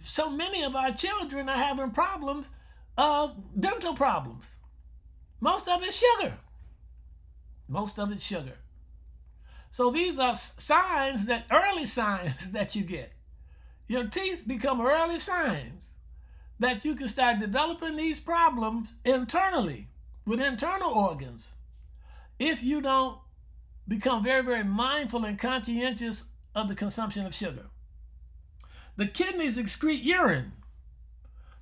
so 0.00 0.28
many 0.28 0.64
of 0.64 0.74
our 0.74 0.92
children 0.92 1.48
are 1.48 1.56
having 1.56 1.92
problems, 1.92 2.50
uh, 2.98 3.28
dental 3.58 3.94
problems? 3.94 4.58
Most 5.40 5.68
of 5.68 5.82
it's 5.84 5.96
sugar. 5.96 6.38
Most 7.68 7.98
of 7.98 8.10
it's 8.10 8.24
sugar. 8.24 8.58
So 9.70 9.90
these 9.90 10.18
are 10.18 10.34
signs 10.34 11.26
that 11.26 11.46
early 11.50 11.86
signs 12.00 12.50
that 12.50 12.74
you 12.74 12.82
get. 12.82 13.12
Your 13.86 14.04
teeth 14.08 14.44
become 14.48 14.80
early 14.80 15.20
signs 15.20 15.90
that 16.58 16.84
you 16.84 16.96
can 16.96 17.08
start 17.08 17.38
developing 17.38 17.96
these 17.96 18.18
problems 18.18 18.94
internally 19.04 19.88
with 20.24 20.40
internal 20.40 20.90
organs 20.90 21.54
if 22.40 22.64
you 22.64 22.80
don't 22.80 23.18
become 23.86 24.24
very, 24.24 24.42
very 24.42 24.64
mindful 24.64 25.24
and 25.24 25.38
conscientious 25.38 26.30
of 26.52 26.66
the 26.66 26.74
consumption 26.74 27.24
of 27.24 27.32
sugar. 27.34 27.66
The 28.96 29.06
kidneys 29.06 29.58
excrete 29.58 30.04
urine 30.04 30.52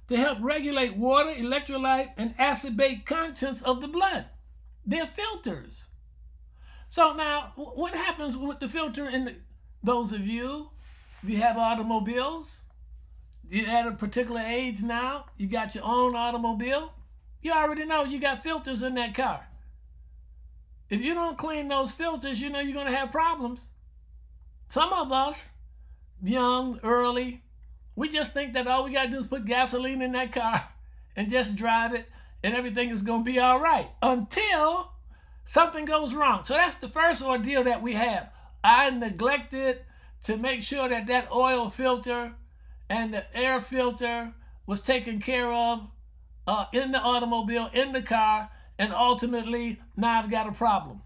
to 0.08 0.16
help 0.16 0.38
regulate 0.40 0.96
water, 0.96 1.30
electrolyte, 1.30 2.10
and 2.16 2.34
acid-base 2.38 3.00
contents 3.04 3.62
of 3.62 3.80
the 3.80 3.88
blood. 3.88 4.26
They're 4.86 5.06
filters. 5.06 5.86
So 6.88 7.14
now, 7.14 7.52
what 7.56 7.94
happens 7.94 8.36
with 8.36 8.60
the 8.60 8.68
filter 8.68 9.08
in 9.08 9.24
the, 9.24 9.34
those 9.82 10.12
of 10.12 10.26
you, 10.26 10.70
do 11.24 11.32
you 11.32 11.40
have 11.40 11.56
automobiles? 11.56 12.64
You're 13.48 13.68
at 13.68 13.86
a 13.86 13.92
particular 13.92 14.40
age 14.40 14.82
now, 14.82 15.26
you 15.36 15.46
got 15.46 15.74
your 15.74 15.84
own 15.84 16.14
automobile. 16.14 16.92
You 17.42 17.52
already 17.52 17.84
know 17.84 18.04
you 18.04 18.20
got 18.20 18.42
filters 18.42 18.82
in 18.82 18.94
that 18.94 19.14
car. 19.14 19.48
If 20.88 21.04
you 21.04 21.14
don't 21.14 21.36
clean 21.36 21.68
those 21.68 21.92
filters, 21.92 22.40
you 22.40 22.48
know 22.48 22.60
you're 22.60 22.74
going 22.74 22.86
to 22.86 22.96
have 22.96 23.10
problems. 23.10 23.70
Some 24.68 24.92
of 24.92 25.12
us, 25.12 25.50
young, 26.24 26.80
early, 26.82 27.42
we 27.96 28.08
just 28.08 28.32
think 28.32 28.54
that 28.54 28.66
all 28.66 28.84
we 28.84 28.92
got 28.92 29.04
to 29.04 29.10
do 29.10 29.18
is 29.18 29.26
put 29.26 29.44
gasoline 29.44 30.02
in 30.02 30.12
that 30.12 30.32
car 30.32 30.68
and 31.16 31.30
just 31.30 31.56
drive 31.56 31.94
it 31.94 32.08
and 32.42 32.54
everything 32.54 32.90
is 32.90 33.02
going 33.02 33.24
to 33.24 33.30
be 33.30 33.38
all 33.38 33.58
right 33.58 33.88
until 34.02 34.92
something 35.44 35.84
goes 35.84 36.14
wrong. 36.14 36.44
So 36.44 36.54
that's 36.54 36.76
the 36.76 36.88
first 36.88 37.24
ordeal 37.24 37.64
that 37.64 37.82
we 37.82 37.94
have. 37.94 38.30
I 38.62 38.90
neglected 38.90 39.80
to 40.24 40.36
make 40.36 40.62
sure 40.62 40.88
that 40.88 41.06
that 41.06 41.30
oil 41.32 41.68
filter 41.68 42.34
and 42.88 43.14
the 43.14 43.36
air 43.36 43.60
filter 43.60 44.34
was 44.66 44.82
taken 44.82 45.20
care 45.20 45.50
of 45.50 45.88
uh, 46.46 46.66
in 46.72 46.92
the 46.92 47.00
automobile, 47.00 47.70
in 47.72 47.92
the 47.92 48.02
car, 48.02 48.50
and 48.78 48.92
ultimately 48.92 49.80
now 49.96 50.20
I've 50.20 50.30
got 50.30 50.48
a 50.48 50.52
problem. 50.52 51.02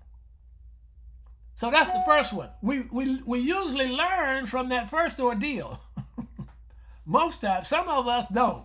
So 1.59 1.73
that's 1.73 1.91
the 1.91 2.05
first 2.07 2.33
one. 2.33 2.51
We, 2.63 2.83
we, 2.83 3.21
we 3.27 3.41
usually 3.41 3.89
learn 3.89 4.47
from 4.47 4.69
that 4.69 4.89
first 4.89 5.19
ordeal. 5.19 5.81
Most 7.05 7.41
times, 7.41 7.67
some 7.67 7.89
of 7.89 8.07
us 8.07 8.29
don't. 8.33 8.65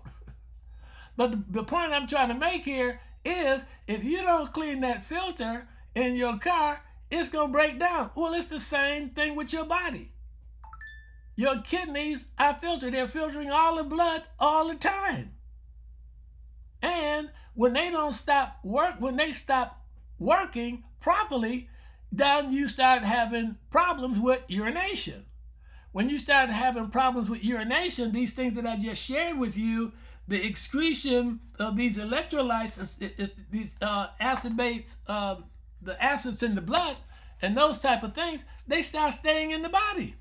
But 1.17 1.31
the, 1.31 1.43
the 1.49 1.63
point 1.63 1.91
I'm 1.91 2.05
trying 2.05 2.27
to 2.27 2.35
make 2.35 2.63
here 2.63 3.01
is 3.25 3.65
if 3.87 4.03
you 4.03 4.21
don't 4.21 4.53
clean 4.53 4.81
that 4.81 5.03
filter 5.03 5.67
in 5.95 6.15
your 6.15 6.37
car, 6.37 6.83
it's 7.09 7.29
going 7.29 7.47
to 7.47 7.51
break 7.51 7.79
down. 7.79 8.11
Well, 8.15 8.35
it's 8.35 8.45
the 8.45 8.59
same 8.59 9.09
thing 9.09 9.35
with 9.35 9.51
your 9.53 9.65
body. 9.65 10.11
Your 11.35 11.63
kidneys 11.63 12.27
are 12.37 12.53
filtered. 12.53 12.93
They're 12.93 13.07
filtering 13.07 13.49
all 13.49 13.77
the 13.77 13.85
blood 13.85 14.21
all 14.39 14.67
the 14.67 14.75
time. 14.75 15.31
And 16.83 17.31
when 17.55 17.73
they 17.73 17.89
don't 17.89 18.13
stop 18.13 18.59
work, 18.63 18.97
when 19.01 19.17
they 19.17 19.31
stop 19.31 19.81
working 20.19 20.83
properly, 20.99 21.69
then 22.15 22.51
you 22.51 22.67
start 22.67 23.01
having 23.01 23.57
problems 23.71 24.19
with 24.19 24.41
urination. 24.47 25.25
When 25.91 26.11
you 26.11 26.19
start 26.19 26.51
having 26.51 26.89
problems 26.89 27.27
with 27.27 27.43
urination, 27.43 28.11
these 28.11 28.33
things 28.33 28.53
that 28.53 28.67
I 28.67 28.77
just 28.77 29.01
shared 29.01 29.39
with 29.39 29.57
you, 29.57 29.93
the 30.27 30.45
excretion 30.45 31.39
of 31.57 31.75
these 31.75 31.97
electrolytes, 31.97 32.99
these 33.49 33.77
uh, 33.81 34.07
acid 34.19 34.55
base, 34.55 34.95
uh, 35.07 35.37
the 35.81 36.01
acids 36.01 36.43
in 36.43 36.53
the 36.53 36.61
blood, 36.61 36.97
and 37.41 37.57
those 37.57 37.79
type 37.79 38.03
of 38.03 38.13
things, 38.13 38.45
they 38.67 38.83
start 38.83 39.15
staying 39.15 39.49
in 39.49 39.63
the 39.63 39.69
body. 39.69 40.15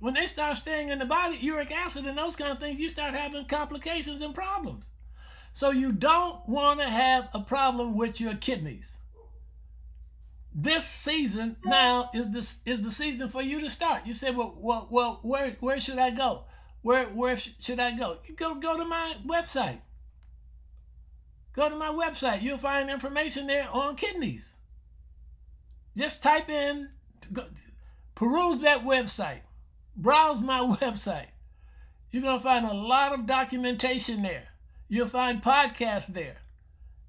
When 0.00 0.12
they 0.12 0.26
start 0.26 0.58
staying 0.58 0.90
in 0.90 0.98
the 0.98 1.06
body, 1.06 1.38
uric 1.40 1.70
acid 1.70 2.04
and 2.04 2.18
those 2.18 2.36
kind 2.36 2.52
of 2.52 2.58
things, 2.58 2.78
you 2.78 2.90
start 2.90 3.14
having 3.14 3.46
complications 3.46 4.20
and 4.20 4.34
problems. 4.34 4.90
So 5.54 5.70
you 5.70 5.92
don't 5.92 6.46
want 6.46 6.80
to 6.80 6.88
have 6.88 7.30
a 7.32 7.40
problem 7.40 7.96
with 7.96 8.20
your 8.20 8.34
kidneys. 8.34 8.98
This 10.54 10.86
season 10.86 11.56
now 11.64 12.10
is 12.12 12.30
this 12.30 12.62
is 12.66 12.84
the 12.84 12.92
season 12.92 13.28
for 13.28 13.42
you 13.42 13.60
to 13.60 13.70
start. 13.70 14.06
You 14.06 14.14
say, 14.14 14.30
well, 14.30 14.54
well, 14.58 14.86
well 14.90 15.18
where 15.22 15.56
where 15.60 15.80
should 15.80 15.98
I 15.98 16.10
go? 16.10 16.44
Where 16.82 17.06
where 17.06 17.36
sh- 17.36 17.50
should 17.60 17.80
I 17.80 17.96
go? 17.96 18.18
You 18.26 18.34
go 18.34 18.54
go 18.56 18.76
to 18.76 18.84
my 18.84 19.14
website. 19.26 19.80
Go 21.54 21.68
to 21.68 21.76
my 21.76 21.88
website. 21.88 22.42
You'll 22.42 22.58
find 22.58 22.90
information 22.90 23.46
there 23.46 23.68
on 23.70 23.96
kidneys. 23.96 24.56
Just 25.96 26.22
type 26.22 26.48
in, 26.48 26.88
go, 27.32 27.44
peruse 28.14 28.60
that 28.60 28.84
website 28.84 29.40
browse 29.96 30.40
my 30.40 30.60
website. 30.80 31.28
You're 32.10 32.22
to 32.22 32.40
find 32.40 32.66
a 32.66 32.74
lot 32.74 33.12
of 33.12 33.26
documentation 33.26 34.22
there. 34.22 34.48
You'll 34.88 35.08
find 35.08 35.42
podcasts 35.42 36.08
there 36.08 36.38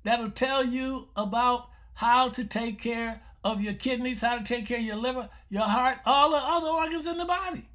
that'll 0.03 0.31
tell 0.31 0.65
you 0.65 1.09
about 1.15 1.67
how 1.95 2.29
to 2.29 2.45
take 2.45 2.81
care 2.81 3.21
of 3.43 3.61
your 3.61 3.73
kidneys, 3.73 4.21
how 4.21 4.37
to 4.37 4.43
take 4.43 4.67
care 4.67 4.77
of 4.77 4.83
your 4.83 4.95
liver, 4.95 5.29
your 5.49 5.67
heart, 5.67 5.97
all 6.05 6.31
the 6.31 6.37
other 6.37 6.67
organs 6.67 7.07
in 7.07 7.17
the 7.17 7.25
body. 7.25 7.67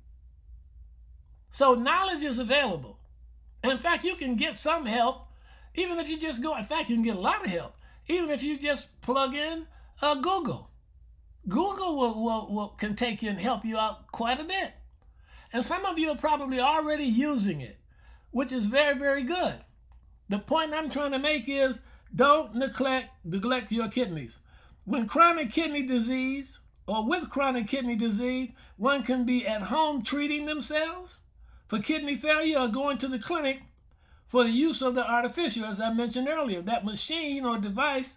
So 1.51 1.75
knowledge 1.75 2.23
is 2.23 2.39
available. 2.39 2.99
In 3.63 3.79
fact, 3.79 4.05
you 4.05 4.15
can 4.15 4.37
get 4.37 4.57
some 4.57 4.87
help 4.87 5.27
even 5.75 5.99
if 5.99 6.09
you 6.09 6.19
just 6.19 6.43
go. 6.43 6.57
In 6.57 6.65
fact, 6.65 6.89
you 6.89 6.97
can 6.97 7.05
get 7.05 7.17
a 7.17 7.21
lot 7.21 7.45
of 7.45 7.51
help 7.51 7.75
even 8.07 8.31
if 8.31 8.43
you 8.43 8.59
just 8.59 9.01
plug 9.01 9.35
in 9.35 9.67
uh, 10.01 10.15
Google. 10.17 10.71
Google 11.49 11.97
will, 11.97 12.23
will, 12.23 12.55
will, 12.55 12.69
can 12.69 12.95
take 12.95 13.23
you 13.23 13.31
and 13.31 13.39
help 13.39 13.65
you 13.65 13.79
out 13.79 14.11
quite 14.13 14.41
a 14.41 14.45
bit. 14.45 14.75
And 15.53 15.65
some 15.65 15.85
of 15.85 15.99
you 15.99 16.11
are 16.11 16.17
probably 16.17 16.61
already 16.61 17.05
using 17.05 17.61
it, 17.61 17.79
which 18.31 18.53
is 18.53 18.67
very, 18.67 18.99
very 18.99 19.23
good. 19.23 19.61
The 20.29 20.39
point 20.39 20.75
I'm 20.75 20.91
trying 20.91 21.13
to 21.13 21.19
make 21.19 21.49
is 21.49 21.81
don't 22.15 22.55
neglect, 22.55 23.11
neglect 23.25 23.73
your 23.73 23.89
kidneys. 23.89 24.37
When 24.89 25.07
chronic 25.07 25.53
kidney 25.53 25.83
disease 25.83 26.61
or 26.87 27.07
with 27.07 27.29
chronic 27.29 27.69
kidney 27.69 27.95
disease, 27.95 28.53
one 28.79 29.03
can 29.03 29.27
be 29.27 29.47
at 29.47 29.65
home 29.65 30.03
treating 30.03 30.47
themselves 30.47 31.21
for 31.67 31.79
kidney 31.79 32.17
failure 32.17 32.61
or 32.61 32.69
going 32.69 32.97
to 32.99 33.09
the 33.09 33.19
clinic 33.19 33.61
for 34.25 34.45
the 34.45 34.51
use 34.51 34.81
of 34.81 34.95
the 34.95 35.07
artificial, 35.07 35.67
as 35.67 35.79
I 35.79 35.93
mentioned 35.93 36.27
earlier, 36.27 36.63
that 36.63 36.87
machine 36.87 37.45
or 37.45 37.59
device 37.59 38.17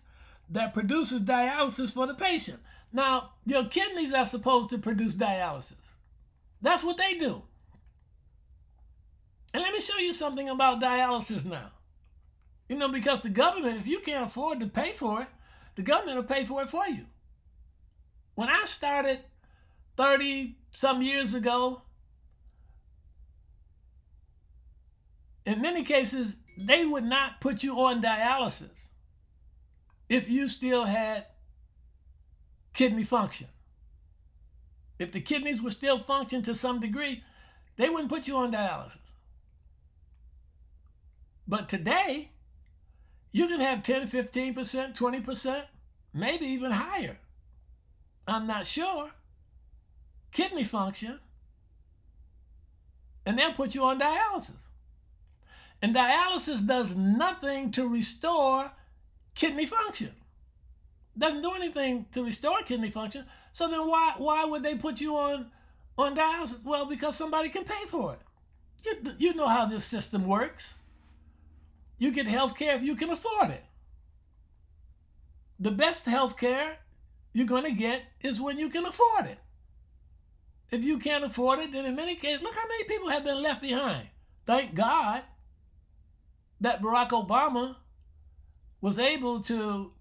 that 0.49 0.73
produces 0.73 1.19
dialysis 1.19 1.93
for 1.93 2.07
the 2.07 2.13
patient. 2.13 2.59
Now, 2.93 3.31
your 3.45 3.65
kidneys 3.65 4.13
are 4.13 4.25
supposed 4.25 4.69
to 4.69 4.77
produce 4.77 5.17
dialysis. 5.17 5.91
That's 6.61 6.85
what 6.85 6.95
they 6.95 7.15
do. 7.15 7.43
And 9.53 9.61
let 9.61 9.73
me 9.73 9.81
show 9.81 9.97
you 9.97 10.13
something 10.13 10.47
about 10.47 10.81
dialysis 10.81 11.45
now. 11.45 11.71
You 12.69 12.77
know, 12.77 12.87
because 12.87 13.19
the 13.19 13.29
government, 13.29 13.77
if 13.77 13.87
you 13.87 13.99
can't 13.99 14.27
afford 14.27 14.61
to 14.61 14.67
pay 14.67 14.93
for 14.93 15.23
it, 15.23 15.27
the 15.75 15.81
government 15.81 16.17
will 16.17 16.23
pay 16.23 16.45
for 16.45 16.61
it 16.61 16.69
for 16.69 16.87
you. 16.87 17.05
When 18.35 18.49
I 18.49 18.65
started 18.65 19.19
30 19.97 20.55
some 20.71 21.01
years 21.01 21.33
ago, 21.33 21.83
in 25.45 25.61
many 25.61 25.83
cases, 25.83 26.37
they 26.57 26.85
would 26.85 27.03
not 27.03 27.41
put 27.41 27.63
you 27.63 27.79
on 27.79 28.01
dialysis 28.01 28.89
if 30.09 30.29
you 30.29 30.47
still 30.47 30.85
had 30.85 31.25
kidney 32.73 33.03
function. 33.03 33.47
If 34.99 35.11
the 35.11 35.21
kidneys 35.21 35.61
were 35.61 35.71
still 35.71 35.97
functioning 35.97 36.43
to 36.43 36.55
some 36.55 36.79
degree, 36.79 37.23
they 37.77 37.89
wouldn't 37.89 38.09
put 38.09 38.27
you 38.27 38.37
on 38.37 38.51
dialysis. 38.51 38.97
But 41.47 41.69
today, 41.69 42.30
you 43.31 43.47
can 43.47 43.59
have 43.61 43.83
10, 43.83 44.07
15%, 44.07 44.97
20%, 44.97 45.63
maybe 46.13 46.45
even 46.45 46.71
higher. 46.71 47.17
I'm 48.27 48.47
not 48.47 48.65
sure. 48.65 49.11
Kidney 50.31 50.63
function. 50.63 51.19
And 53.25 53.38
they'll 53.38 53.53
put 53.53 53.75
you 53.75 53.83
on 53.83 54.00
dialysis. 54.00 54.63
And 55.81 55.95
dialysis 55.95 56.65
does 56.65 56.95
nothing 56.95 57.71
to 57.71 57.88
restore 57.88 58.71
kidney 59.35 59.65
function. 59.65 60.11
Doesn't 61.17 61.41
do 61.41 61.53
anything 61.53 62.05
to 62.11 62.23
restore 62.23 62.61
kidney 62.61 62.89
function. 62.89 63.25
So 63.53 63.67
then 63.67 63.88
why 63.88 64.13
why 64.17 64.45
would 64.45 64.63
they 64.63 64.75
put 64.75 65.01
you 65.01 65.15
on 65.17 65.51
on 65.97 66.15
dialysis? 66.15 66.63
Well, 66.63 66.85
because 66.85 67.17
somebody 67.17 67.50
can 67.50 67.65
pay 67.65 67.85
for 67.88 68.13
it. 68.13 68.19
You, 68.85 69.13
you 69.17 69.33
know 69.33 69.47
how 69.47 69.65
this 69.65 69.83
system 69.83 70.25
works. 70.25 70.79
You 72.01 72.12
get 72.12 72.25
health 72.25 72.58
care 72.58 72.75
if 72.75 72.81
you 72.81 72.96
can 72.96 73.12
afford 73.12 73.51
it. 73.51 73.63
The 75.60 75.70
best 75.70 76.08
health 76.08 76.36
care 76.36 76.79
you're 77.31 77.46
going 77.46 77.65
to 77.65 77.72
get 77.74 78.01
is 78.22 78.41
when 78.41 78.58
you 78.58 78.70
can 78.70 78.88
afford 78.88 79.27
it. 79.27 79.38
if 80.72 80.84
you 80.84 80.98
can't 80.98 81.24
afford 81.24 81.60
it, 81.60 81.72
then 81.72 81.86
in 81.86 81.96
many 81.96 82.15
cases, 82.15 82.41
look 82.41 82.55
how 82.55 82.67
many 82.67 82.86
people 82.86 83.10
have 83.10 83.24
been 83.24 83.43
left 83.43 83.62
behind. 83.62 84.08
Thank 84.48 84.74
God 84.74 85.22
that 86.60 86.81
Barack 86.81 87.10
Obama 87.10 87.75
was 88.81 88.98
able 88.98 89.39
to 89.41 89.91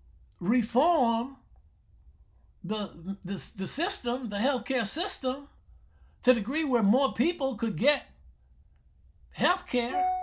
reform 0.40 1.36
the, 2.64 3.18
the, 3.26 3.52
the 3.58 3.66
system, 3.66 4.30
the 4.30 4.36
healthcare 4.36 4.86
system, 4.86 5.48
to 6.22 6.32
the 6.32 6.40
degree 6.40 6.64
where 6.64 6.82
more 6.82 7.12
people 7.12 7.56
could 7.56 7.76
get 7.76 8.06
healthcare 9.36 10.19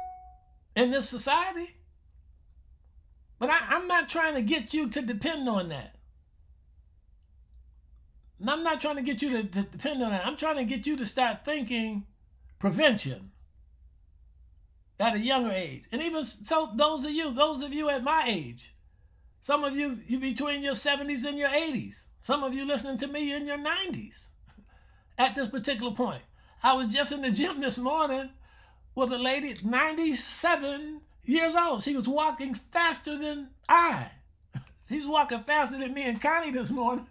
in 0.78 0.92
this 0.92 1.10
society. 1.10 1.76
But 3.40 3.50
I, 3.50 3.58
I'm 3.70 3.88
not 3.88 4.10
trying 4.10 4.36
to 4.36 4.42
get 4.44 4.74
you 4.74 4.88
to 4.90 5.02
depend 5.02 5.50
on 5.50 5.70
that. 5.70 5.96
And 8.40 8.50
I'm 8.50 8.64
not 8.64 8.80
trying 8.80 8.98
to 8.98 9.02
get 9.02 9.24
you 9.24 9.32
to, 9.32 9.44
to 9.44 9.64
depend 9.64 10.04
on 10.04 10.12
that. 10.12 10.26
I'm 10.26 10.38
trying 10.38 10.58
to 10.58 10.64
get 10.64 10.86
you 10.86 10.96
to 10.98 11.06
start 11.06 11.44
thinking 11.44 12.06
prevention 12.60 13.32
at 15.00 15.16
a 15.16 15.20
younger 15.20 15.52
age. 15.52 15.88
And 15.92 16.02
even 16.02 16.24
so, 16.24 16.70
those 16.76 17.06
of 17.06 17.12
you, 17.12 17.32
those 17.32 17.64
of 17.64 17.74
you 17.74 17.90
at 17.90 18.04
my 18.04 18.26
age, 18.28 18.76
some 19.42 19.64
of 19.64 19.76
you, 19.76 20.00
you 20.08 20.20
between 20.20 20.62
your 20.62 20.74
70s 20.74 21.28
and 21.28 21.40
your 21.40 21.50
80s. 21.50 22.06
Some 22.22 22.44
of 22.44 22.54
you 22.54 22.66
listening 22.66 22.98
to 23.00 23.08
me 23.08 23.34
in 23.34 23.48
your 23.48 23.58
90s 23.58 24.30
at 25.18 25.34
this 25.34 25.50
particular 25.50 25.92
point. 25.92 26.22
I 26.62 26.74
was 26.74 26.88
just 26.88 27.12
in 27.12 27.22
the 27.22 27.32
gym 27.32 27.62
this 27.62 27.80
morning 27.80 28.30
with 28.98 29.13
a 29.13 29.18
lady, 29.20 29.56
97 29.63 31.01
years 31.24 31.56
old. 31.56 31.84
She 31.84 31.96
was 31.96 32.10
walking 32.10 32.56
faster 32.56 33.16
than 33.16 33.50
I. 33.70 34.10
She's 34.89 35.06
walking 35.06 35.44
faster 35.44 35.77
than 35.77 35.94
me 35.94 36.10
and 36.10 36.20
Connie 36.20 36.50
this 36.50 36.72
morning. 36.72 37.06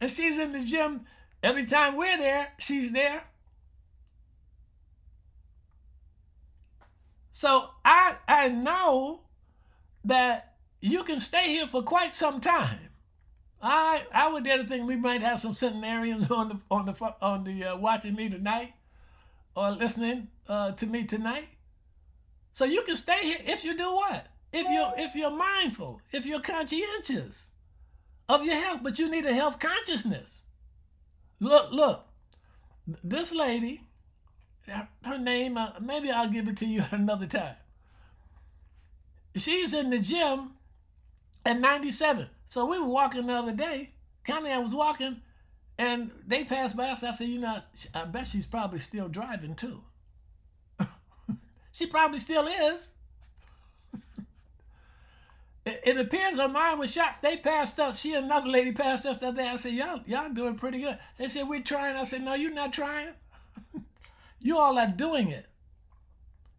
And 0.00 0.08
she's 0.08 0.38
in 0.38 0.52
the 0.52 0.64
gym. 0.64 1.04
Every 1.42 1.66
time 1.66 1.96
we're 1.96 2.16
there, 2.16 2.54
she's 2.58 2.92
there. 2.92 3.24
So 7.32 7.70
I 7.84 8.16
I 8.26 8.48
know 8.48 9.22
that 10.04 10.54
you 10.80 11.02
can 11.02 11.20
stay 11.20 11.48
here 11.48 11.66
for 11.66 11.82
quite 11.82 12.14
some 12.14 12.40
time. 12.40 12.88
I 13.60 14.06
I 14.10 14.32
would 14.32 14.44
dare 14.44 14.56
to 14.56 14.64
think 14.64 14.86
we 14.86 14.96
might 14.96 15.20
have 15.20 15.40
some 15.40 15.52
centenarians 15.52 16.30
on 16.30 16.48
the 16.48 16.60
on 16.70 16.86
the 16.86 17.14
on 17.20 17.44
the 17.44 17.64
uh, 17.64 17.76
watching 17.76 18.14
me 18.14 18.30
tonight 18.30 18.72
or 19.54 19.72
listening 19.72 20.28
uh, 20.50 20.72
to 20.72 20.86
me 20.86 21.04
tonight. 21.04 21.48
So 22.52 22.64
you 22.64 22.82
can 22.82 22.96
stay 22.96 23.22
here 23.22 23.38
if 23.46 23.64
you 23.64 23.76
do 23.76 23.94
what? 23.94 24.26
If 24.52 24.66
you're 24.68 24.92
if 24.98 25.14
you're 25.14 25.30
mindful, 25.30 26.00
if 26.10 26.26
you're 26.26 26.40
conscientious 26.40 27.52
of 28.28 28.44
your 28.44 28.56
health, 28.56 28.80
but 28.82 28.98
you 28.98 29.08
need 29.08 29.24
a 29.24 29.32
health 29.32 29.60
consciousness. 29.60 30.42
Look, 31.38 31.70
look, 31.70 32.04
this 33.04 33.32
lady, 33.32 33.82
her 35.04 35.18
name, 35.18 35.56
uh, 35.56 35.72
maybe 35.80 36.10
I'll 36.10 36.28
give 36.28 36.48
it 36.48 36.56
to 36.58 36.66
you 36.66 36.84
another 36.90 37.26
time. 37.26 37.54
She's 39.36 39.72
in 39.72 39.90
the 39.90 40.00
gym 40.00 40.50
at 41.46 41.60
97. 41.60 42.28
So 42.48 42.66
we 42.66 42.80
were 42.80 42.86
walking 42.86 43.28
the 43.28 43.34
other 43.34 43.52
day. 43.52 43.90
Connie, 44.26 44.50
I 44.50 44.58
was 44.58 44.74
walking, 44.74 45.22
and 45.78 46.10
they 46.26 46.44
passed 46.44 46.76
by 46.76 46.88
us. 46.88 47.04
I 47.04 47.12
said, 47.12 47.28
you 47.28 47.40
know, 47.40 47.60
I 47.94 48.04
bet 48.06 48.26
she's 48.26 48.46
probably 48.46 48.80
still 48.80 49.08
driving 49.08 49.54
too. 49.54 49.84
She 51.80 51.86
probably 51.86 52.18
still 52.18 52.46
is. 52.46 52.92
It, 55.64 55.80
it 55.84 55.98
appears 55.98 56.38
her 56.38 56.48
mind 56.48 56.78
was 56.78 56.92
shot. 56.92 57.22
They 57.22 57.38
passed 57.38 57.80
us. 57.80 57.98
She 58.00 58.12
and 58.12 58.26
another 58.26 58.50
lady 58.50 58.72
passed 58.72 59.06
us 59.06 59.16
that 59.18 59.34
day. 59.34 59.48
I 59.48 59.56
said, 59.56 59.72
y'all, 59.72 60.00
y'all 60.04 60.28
doing 60.28 60.56
pretty 60.56 60.80
good. 60.80 60.98
They 61.16 61.28
said, 61.28 61.48
we're 61.48 61.62
trying. 61.62 61.96
I 61.96 62.04
said, 62.04 62.22
no, 62.22 62.34
you're 62.34 62.52
not 62.52 62.74
trying. 62.74 63.14
you 64.40 64.58
all 64.58 64.78
are 64.78 64.88
doing 64.94 65.30
it. 65.30 65.46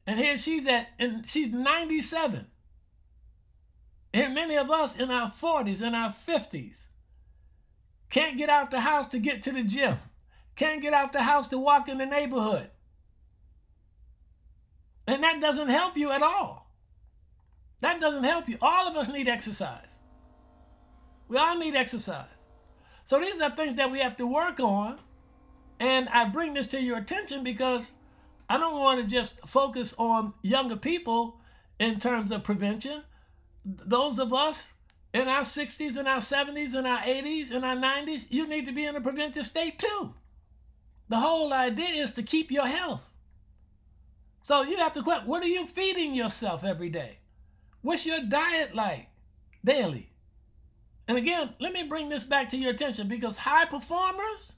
And 0.07 0.17
here 0.19 0.37
she's 0.37 0.65
at, 0.65 0.89
and 0.97 1.27
she's 1.29 1.53
97. 1.53 2.47
And 4.13 4.33
many 4.33 4.57
of 4.57 4.71
us 4.71 4.99
in 4.99 5.11
our 5.11 5.29
40s, 5.29 5.85
in 5.85 5.93
our 5.93 6.09
50s, 6.09 6.87
can't 8.09 8.39
get 8.39 8.49
out 8.49 8.71
the 8.71 8.81
house 8.81 9.07
to 9.09 9.19
get 9.19 9.43
to 9.43 9.51
the 9.51 9.63
gym, 9.63 9.97
can't 10.55 10.81
get 10.81 10.93
out 10.93 11.13
the 11.13 11.21
house 11.21 11.47
to 11.49 11.59
walk 11.59 11.87
in 11.87 11.99
the 11.99 12.07
neighborhood. 12.07 12.71
And 15.07 15.23
that 15.23 15.41
doesn't 15.41 15.69
help 15.69 15.97
you 15.97 16.11
at 16.11 16.21
all. 16.21 16.71
That 17.79 17.99
doesn't 17.99 18.23
help 18.23 18.47
you. 18.47 18.57
All 18.61 18.87
of 18.87 18.95
us 18.95 19.09
need 19.09 19.27
exercise. 19.27 19.99
We 21.27 21.37
all 21.37 21.57
need 21.57 21.75
exercise. 21.75 22.27
So 23.05 23.19
these 23.19 23.41
are 23.41 23.49
things 23.49 23.75
that 23.77 23.91
we 23.91 23.99
have 23.99 24.17
to 24.17 24.27
work 24.27 24.59
on. 24.59 24.99
And 25.79 26.07
I 26.09 26.25
bring 26.25 26.53
this 26.53 26.67
to 26.67 26.81
your 26.81 26.97
attention 26.97 27.43
because 27.43 27.93
I 28.49 28.57
don't 28.57 28.79
want 28.79 29.01
to 29.01 29.07
just 29.07 29.39
focus 29.47 29.95
on 29.97 30.33
younger 30.43 30.75
people 30.75 31.39
in 31.79 31.99
terms 31.99 32.31
of 32.31 32.43
prevention. 32.43 33.03
Those 33.65 34.19
of 34.19 34.33
us 34.33 34.73
in 35.13 35.27
our 35.27 35.41
60s 35.41 35.97
and 35.97 36.07
our 36.07 36.19
70s 36.19 36.75
and 36.75 36.85
our 36.85 36.99
80s 36.99 37.51
and 37.51 37.65
our 37.65 37.75
90s, 37.75 38.27
you 38.29 38.47
need 38.47 38.67
to 38.67 38.73
be 38.73 38.85
in 38.85 38.95
a 38.95 39.01
preventive 39.01 39.45
state 39.45 39.79
too. 39.79 40.13
The 41.09 41.17
whole 41.17 41.51
idea 41.51 42.03
is 42.03 42.11
to 42.11 42.23
keep 42.23 42.51
your 42.51 42.67
health. 42.67 43.10
So 44.41 44.63
you 44.63 44.77
have 44.77 44.93
to 44.93 45.03
question 45.03 45.27
what 45.27 45.43
are 45.43 45.47
you 45.47 45.65
feeding 45.65 46.13
yourself 46.13 46.63
every 46.63 46.89
day? 46.89 47.19
What's 47.81 48.05
your 48.05 48.19
diet 48.21 48.75
like 48.75 49.09
daily? 49.63 50.11
And 51.07 51.17
again, 51.17 51.53
let 51.59 51.73
me 51.73 51.83
bring 51.83 52.09
this 52.09 52.23
back 52.23 52.49
to 52.49 52.57
your 52.57 52.71
attention 52.71 53.07
because 53.07 53.39
high 53.39 53.65
performers, 53.65 54.57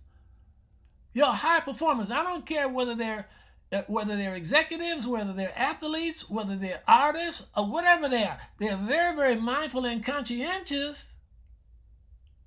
your 1.13 1.33
high 1.33 1.61
performers, 1.61 2.11
I 2.11 2.23
don't 2.23 2.45
care 2.45 2.69
whether 2.69 2.95
they're 2.95 3.27
uh, 3.71 3.81
whether 3.87 4.15
they're 4.15 4.35
executives, 4.35 5.07
whether 5.07 5.33
they're 5.33 5.57
athletes, 5.57 6.29
whether 6.29 6.55
they're 6.55 6.83
artists, 6.87 7.47
or 7.57 7.65
whatever 7.65 8.07
they 8.07 8.23
are, 8.23 8.39
they're 8.59 8.77
very, 8.77 9.15
very 9.15 9.35
mindful 9.35 9.83
and 9.85 10.05
conscientious 10.05 11.13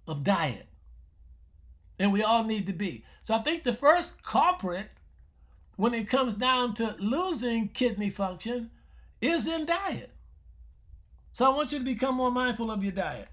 of 0.07 0.23
diet. 0.23 0.69
And 1.99 2.13
we 2.13 2.23
all 2.23 2.45
need 2.45 2.67
to 2.67 2.73
be. 2.73 3.05
So 3.23 3.35
I 3.35 3.39
think 3.39 3.65
the 3.65 3.73
first 3.73 4.23
culprit 4.23 4.91
when 5.77 5.95
it 5.95 6.09
comes 6.09 6.35
down 6.35 6.75
to 6.75 6.97
losing 6.99 7.69
kidney 7.69 8.11
function 8.11 8.71
is 9.21 9.47
in 9.47 9.67
diet. 9.67 10.11
So 11.33 11.47
I 11.47 11.55
want 11.55 11.73
you 11.73 11.79
to 11.79 11.85
become 11.85 12.15
more 12.15 12.31
mindful 12.31 12.71
of 12.71 12.83
your 12.83 12.93
diet. 12.93 13.29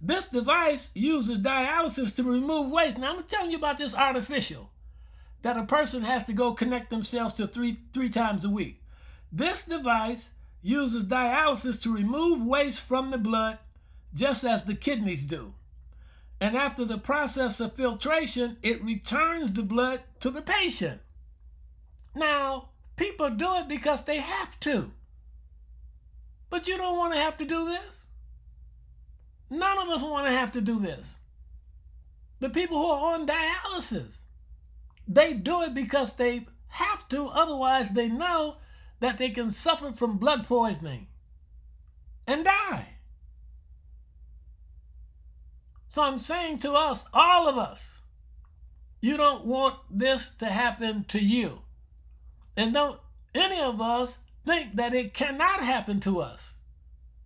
This 0.00 0.28
device 0.28 0.90
uses 0.94 1.38
dialysis 1.38 2.14
to 2.16 2.24
remove 2.24 2.70
waste. 2.70 2.98
Now 2.98 3.14
I'm 3.14 3.22
telling 3.22 3.50
you 3.50 3.56
about 3.56 3.78
this 3.78 3.96
artificial 3.96 4.70
that 5.42 5.56
a 5.56 5.64
person 5.64 6.02
has 6.02 6.24
to 6.24 6.32
go 6.32 6.52
connect 6.52 6.90
themselves 6.90 7.34
to 7.34 7.46
three 7.46 7.78
three 7.92 8.10
times 8.10 8.44
a 8.44 8.50
week. 8.50 8.82
This 9.30 9.64
device 9.64 10.30
uses 10.60 11.04
dialysis 11.04 11.80
to 11.82 11.94
remove 11.94 12.44
waste 12.44 12.82
from 12.82 13.10
the 13.10 13.18
blood 13.18 13.58
just 14.12 14.44
as 14.44 14.64
the 14.64 14.74
kidneys 14.74 15.24
do. 15.24 15.54
And 16.42 16.56
after 16.56 16.84
the 16.84 16.98
process 16.98 17.60
of 17.60 17.76
filtration, 17.76 18.56
it 18.64 18.82
returns 18.82 19.52
the 19.52 19.62
blood 19.62 20.00
to 20.18 20.28
the 20.28 20.42
patient. 20.42 21.00
Now, 22.16 22.70
people 22.96 23.30
do 23.30 23.46
it 23.58 23.68
because 23.68 24.04
they 24.04 24.16
have 24.16 24.58
to. 24.58 24.90
But 26.50 26.66
you 26.66 26.76
don't 26.76 26.98
want 26.98 27.14
to 27.14 27.20
have 27.20 27.38
to 27.38 27.44
do 27.44 27.66
this. 27.66 28.08
None 29.50 29.78
of 29.78 29.88
us 29.88 30.02
want 30.02 30.26
to 30.26 30.32
have 30.32 30.50
to 30.52 30.60
do 30.60 30.80
this. 30.80 31.20
The 32.40 32.50
people 32.50 32.76
who 32.76 32.88
are 32.88 33.14
on 33.14 33.24
dialysis, 33.24 34.18
they 35.06 35.34
do 35.34 35.62
it 35.62 35.74
because 35.74 36.16
they 36.16 36.48
have 36.70 37.08
to, 37.10 37.28
otherwise, 37.28 37.90
they 37.90 38.08
know 38.08 38.56
that 38.98 39.16
they 39.16 39.30
can 39.30 39.52
suffer 39.52 39.92
from 39.92 40.18
blood 40.18 40.48
poisoning 40.48 41.06
and 42.26 42.44
die. 42.44 42.88
So 45.92 46.02
I'm 46.02 46.16
saying 46.16 46.56
to 46.60 46.72
us, 46.72 47.06
all 47.12 47.46
of 47.46 47.58
us, 47.58 48.00
you 49.02 49.18
don't 49.18 49.44
want 49.44 49.76
this 49.90 50.30
to 50.36 50.46
happen 50.46 51.04
to 51.08 51.22
you. 51.22 51.64
And 52.56 52.72
don't 52.72 52.98
any 53.34 53.60
of 53.60 53.78
us 53.78 54.24
think 54.46 54.76
that 54.76 54.94
it 54.94 55.12
cannot 55.12 55.60
happen 55.60 56.00
to 56.00 56.22
us. 56.22 56.56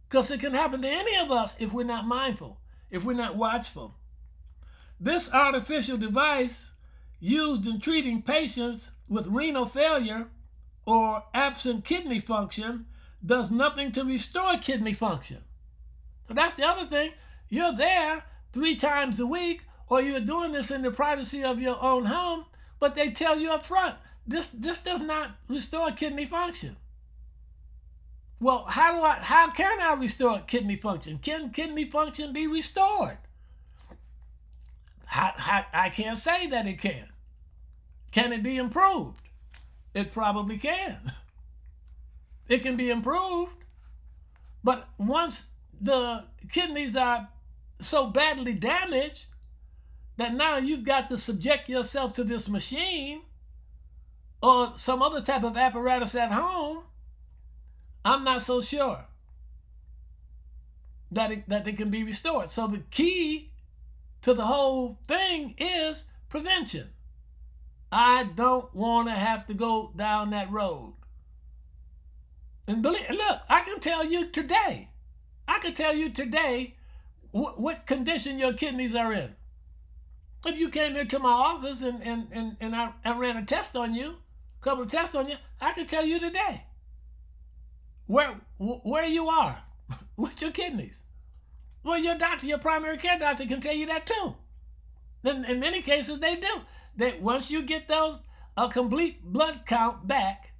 Because 0.08 0.32
it 0.32 0.40
can 0.40 0.52
happen 0.52 0.82
to 0.82 0.88
any 0.88 1.16
of 1.16 1.30
us 1.30 1.60
if 1.60 1.72
we're 1.72 1.84
not 1.84 2.08
mindful, 2.08 2.58
if 2.90 3.04
we're 3.04 3.12
not 3.12 3.36
watchful. 3.36 3.94
This 4.98 5.32
artificial 5.32 5.96
device 5.96 6.72
used 7.20 7.68
in 7.68 7.78
treating 7.78 8.20
patients 8.20 8.90
with 9.08 9.28
renal 9.28 9.66
failure 9.66 10.26
or 10.84 11.22
absent 11.32 11.84
kidney 11.84 12.18
function 12.18 12.86
does 13.24 13.52
nothing 13.52 13.92
to 13.92 14.02
restore 14.02 14.56
kidney 14.56 14.92
function. 14.92 15.44
So 16.26 16.34
that's 16.34 16.56
the 16.56 16.66
other 16.66 16.86
thing. 16.86 17.12
You're 17.48 17.76
there 17.76 18.24
three 18.56 18.74
times 18.74 19.20
a 19.20 19.26
week, 19.26 19.60
or 19.86 20.00
you're 20.00 20.18
doing 20.18 20.52
this 20.52 20.70
in 20.70 20.80
the 20.80 20.90
privacy 20.90 21.44
of 21.44 21.60
your 21.60 21.76
own 21.82 22.06
home, 22.06 22.46
but 22.80 22.94
they 22.94 23.10
tell 23.10 23.38
you 23.38 23.52
up 23.52 23.62
front 23.62 23.96
this, 24.26 24.48
this 24.48 24.82
does 24.82 25.02
not 25.02 25.32
restore 25.46 25.90
kidney 25.90 26.24
function. 26.24 26.76
Well, 28.40 28.64
how 28.66 28.94
do 28.94 29.00
I 29.02 29.18
how 29.20 29.50
can 29.50 29.80
I 29.80 29.94
restore 29.94 30.40
kidney 30.40 30.76
function? 30.76 31.18
Can 31.18 31.50
kidney 31.50 31.84
function 31.84 32.32
be 32.32 32.46
restored? 32.46 33.18
I, 35.10 35.32
I, 35.72 35.86
I 35.86 35.88
can't 35.90 36.18
say 36.18 36.46
that 36.46 36.66
it 36.66 36.78
can. 36.78 37.08
Can 38.10 38.32
it 38.32 38.42
be 38.42 38.56
improved? 38.56 39.28
It 39.92 40.12
probably 40.12 40.58
can. 40.58 41.12
It 42.48 42.62
can 42.62 42.76
be 42.76 42.90
improved. 42.90 43.64
But 44.62 44.88
once 44.98 45.50
the 45.80 46.26
kidneys 46.52 46.94
are 46.94 47.28
so 47.78 48.08
badly 48.08 48.54
damaged 48.54 49.26
that 50.16 50.34
now 50.34 50.56
you've 50.56 50.84
got 50.84 51.08
to 51.08 51.18
subject 51.18 51.68
yourself 51.68 52.12
to 52.14 52.24
this 52.24 52.48
machine 52.48 53.22
or 54.42 54.72
some 54.76 55.02
other 55.02 55.20
type 55.20 55.44
of 55.44 55.56
apparatus 55.56 56.14
at 56.14 56.32
home, 56.32 56.84
I'm 58.04 58.24
not 58.24 58.42
so 58.42 58.60
sure 58.60 59.06
that 61.10 61.32
it, 61.32 61.48
that 61.48 61.66
it 61.66 61.76
can 61.76 61.90
be 61.90 62.04
restored. 62.04 62.50
So 62.50 62.66
the 62.66 62.82
key 62.90 63.50
to 64.22 64.34
the 64.34 64.44
whole 64.44 64.98
thing 65.06 65.54
is 65.58 66.04
prevention. 66.28 66.90
I 67.90 68.24
don't 68.24 68.74
want 68.74 69.08
to 69.08 69.14
have 69.14 69.46
to 69.46 69.54
go 69.54 69.92
down 69.96 70.30
that 70.30 70.50
road. 70.50 70.94
And 72.68 72.82
believe, 72.82 73.08
look, 73.10 73.40
I 73.48 73.60
can 73.60 73.80
tell 73.80 74.04
you 74.04 74.28
today, 74.28 74.90
I 75.46 75.58
can 75.58 75.74
tell 75.74 75.94
you 75.94 76.10
today 76.10 76.75
wh- 77.36 77.58
what 77.58 77.86
condition 77.86 78.38
your 78.38 78.52
kidneys 78.52 78.94
are 78.94 79.12
in. 79.12 79.34
If 80.46 80.58
you 80.58 80.68
came 80.70 80.96
into 80.96 81.18
my 81.18 81.30
office 81.30 81.82
and, 81.82 82.02
and, 82.02 82.28
and, 82.32 82.56
and 82.60 82.74
I, 82.74 82.92
I 83.04 83.16
ran 83.18 83.36
a 83.36 83.44
test 83.44 83.76
on 83.76 83.94
you, 83.94 84.16
a 84.60 84.64
couple 84.64 84.84
of 84.84 84.90
tests 84.90 85.14
on 85.14 85.28
you, 85.28 85.36
I 85.60 85.72
can 85.72 85.86
tell 85.86 86.04
you 86.04 86.20
today 86.20 86.64
where 88.06 88.40
where 88.58 89.06
you 89.06 89.28
are 89.28 89.62
with 90.16 90.40
your 90.40 90.52
kidneys. 90.52 91.02
Well, 91.82 91.98
your 91.98 92.16
doctor, 92.16 92.46
your 92.46 92.58
primary 92.58 92.96
care 92.96 93.18
doctor 93.18 93.46
can 93.46 93.60
tell 93.60 93.74
you 93.74 93.86
that 93.86 94.06
too. 94.06 94.36
In, 95.24 95.44
in 95.44 95.60
many 95.60 95.82
cases, 95.82 96.20
they 96.20 96.36
do. 96.36 96.62
That 96.96 97.20
once 97.20 97.50
you 97.50 97.62
get 97.62 97.88
those 97.88 98.22
a 98.56 98.68
complete 98.68 99.22
blood 99.22 99.60
count 99.66 100.08
back 100.08 100.52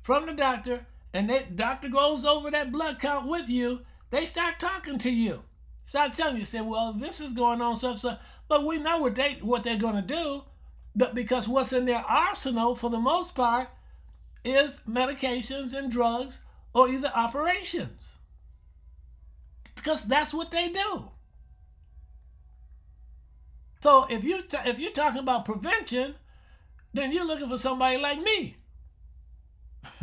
from 0.00 0.26
the 0.26 0.32
doctor, 0.32 0.86
and 1.12 1.30
that 1.30 1.56
doctor 1.56 1.88
goes 1.88 2.24
over 2.24 2.50
that 2.50 2.72
blood 2.72 2.98
count 2.98 3.28
with 3.28 3.48
you, 3.48 3.82
they 4.10 4.26
start 4.26 4.58
talking 4.58 4.98
to 4.98 5.10
you. 5.10 5.44
Start 5.84 6.14
telling 6.14 6.38
you, 6.38 6.44
say, 6.44 6.60
well, 6.60 6.92
this 6.92 7.20
is 7.20 7.32
going 7.32 7.60
on, 7.60 7.76
so 7.76 7.94
so. 7.94 8.16
But 8.48 8.64
we 8.64 8.78
know 8.78 8.98
what 8.98 9.14
they 9.14 9.34
what 9.40 9.64
they're 9.64 9.76
gonna 9.76 10.02
do, 10.02 10.44
but 10.94 11.14
because 11.14 11.48
what's 11.48 11.72
in 11.72 11.84
their 11.84 12.04
arsenal 12.04 12.74
for 12.74 12.90
the 12.90 13.00
most 13.00 13.34
part 13.34 13.68
is 14.44 14.80
medications 14.88 15.76
and 15.76 15.90
drugs 15.90 16.44
or 16.74 16.88
either 16.88 17.12
operations. 17.14 18.18
Because 19.74 20.04
that's 20.04 20.34
what 20.34 20.50
they 20.50 20.70
do. 20.70 21.10
So 23.80 24.06
if 24.08 24.24
you 24.24 24.42
t- 24.42 24.56
if 24.64 24.78
you're 24.78 24.92
talking 24.92 25.20
about 25.20 25.44
prevention, 25.44 26.14
then 26.94 27.12
you're 27.12 27.26
looking 27.26 27.48
for 27.48 27.58
somebody 27.58 27.98
like 27.98 28.20
me. 28.20 28.56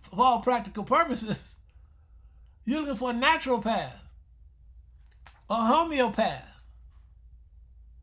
for 0.00 0.20
all 0.20 0.40
practical 0.40 0.82
purposes, 0.82 1.56
you're 2.64 2.80
looking 2.80 2.96
for 2.96 3.10
a 3.10 3.14
naturopath, 3.14 4.00
a 5.50 5.66
homeopath, 5.66 6.62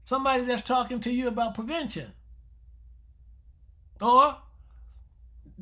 somebody 0.03 0.43
that's 0.43 0.61
talking 0.61 0.99
to 0.99 1.11
you 1.11 1.29
about 1.29 1.55
prevention. 1.55 2.11
Or 4.01 4.37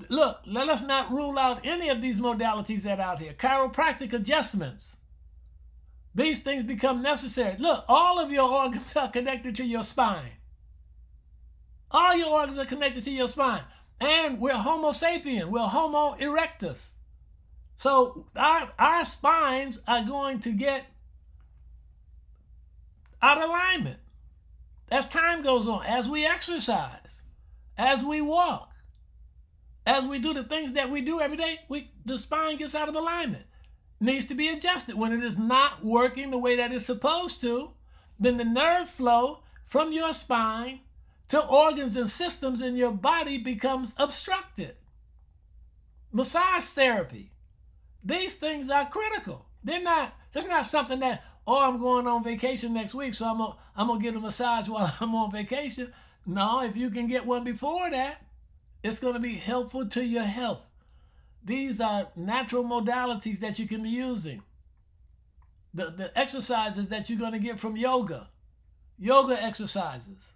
look, 0.10 0.40
let 0.46 0.68
us 0.68 0.86
not 0.86 1.12
rule 1.12 1.38
out 1.38 1.62
any 1.64 1.90
of 1.90 2.02
these 2.02 2.20
modalities 2.20 2.84
that 2.84 3.00
are 3.00 3.14
out 3.14 3.20
here. 3.20 3.34
Chiropractic 3.34 4.12
adjustments. 4.14 4.98
These 6.16 6.42
things 6.42 6.64
become 6.64 7.02
necessary. 7.02 7.56
Look, 7.60 7.86
all 7.88 8.20
of 8.20 8.32
your 8.32 8.50
organs 8.50 8.96
are 8.96 9.10
connected 9.10 9.56
to 9.58 9.64
your 9.64 9.84
spine. 9.84 10.32
All 11.92 12.16
your 12.16 12.30
organs 12.30 12.58
are 12.58 12.66
connected 12.66 13.04
to 13.04 13.12
your 13.12 13.28
spine. 13.28 13.64
And 14.00 14.40
we're 14.40 14.58
Homo 14.58 14.90
sapien, 14.90 15.46
we're 15.46 15.68
Homo 15.68 16.18
erectus. 16.20 16.92
So 17.76 18.26
our, 18.36 18.72
our 18.80 19.06
spines 19.06 19.82
are 19.88 20.04
going 20.04 20.40
to 20.42 20.52
get 20.52 20.86
out 23.26 23.38
of 23.38 23.50
alignment 23.50 24.00
as 24.92 25.08
time 25.08 25.42
goes 25.42 25.68
on, 25.68 25.86
as 25.86 26.08
we 26.08 26.26
exercise, 26.26 27.24
as 27.78 28.04
we 28.04 28.22
walk 28.22 28.76
as 29.86 30.04
we 30.04 30.20
do 30.20 30.34
the 30.34 30.44
things 30.44 30.74
that 30.74 30.90
we 30.90 31.02
do 31.02 31.20
every 31.22 31.38
day, 31.38 31.60
we 31.70 31.92
the 32.06 32.18
spine 32.18 32.58
gets 32.58 32.76
out 32.76 32.90
of 32.90 32.96
alignment. 32.96 33.46
Needs 34.00 34.26
to 34.26 34.36
be 34.36 34.50
adjusted. 34.50 34.96
When 34.96 35.14
it 35.14 35.24
is 35.24 35.38
not 35.38 35.84
working 35.84 36.32
the 36.32 36.38
way 36.38 36.58
that 36.58 36.72
it's 36.72 36.86
supposed 36.86 37.40
to, 37.42 37.72
then 38.20 38.38
the 38.38 38.46
nerve 38.46 38.90
flow 38.90 39.40
from 39.66 39.94
your 39.94 40.14
spine 40.14 40.82
to 41.30 41.44
organs 41.46 41.96
and 41.96 42.10
systems 42.10 42.62
in 42.62 42.76
your 42.76 42.92
body 42.92 43.38
becomes 43.38 43.96
obstructed. 43.98 44.76
Massage 46.12 46.66
therapy. 46.66 47.32
These 48.04 48.36
things 48.36 48.70
are 48.70 48.86
critical. 48.86 49.46
They're 49.64 49.82
not, 49.82 50.14
it's 50.34 50.48
not 50.48 50.66
something 50.66 51.00
that, 51.00 51.24
oh, 51.48 51.68
I'm 51.68 51.78
going 51.78 52.08
on 52.08 52.24
vacation 52.24 52.74
next 52.74 52.96
week, 52.96 53.14
so 53.14 53.28
I'm 53.28 53.38
gonna, 53.38 53.56
I'm 53.76 53.88
gonna 53.88 54.02
get 54.02 54.16
a 54.16 54.20
massage 54.20 54.70
while 54.70 54.94
I'm 55.02 55.16
on 55.16 55.32
vacation. 55.32 55.94
No, 56.26 56.64
if 56.64 56.76
you 56.76 56.90
can 56.90 57.08
get 57.08 57.26
one 57.26 57.44
before 57.44 57.90
that, 57.92 58.26
it's 58.84 59.00
to 59.00 59.20
be 59.20 59.36
helpful 59.36 59.88
to 59.88 60.04
your 60.04 60.24
health. 60.24 60.66
These 61.44 61.80
are 61.80 62.08
natural 62.16 62.64
modalities 62.64 63.40
that 63.40 63.60
you 63.60 63.68
can 63.68 63.84
be 63.84 63.90
using. 63.90 64.42
The, 65.74 65.92
the 65.92 66.18
exercises 66.18 66.88
that 66.88 67.10
you're 67.10 67.20
to 67.34 67.40
get 67.40 67.60
from 67.60 67.78
yoga, 67.78 68.30
yoga 68.98 69.42
exercises. 69.42 70.34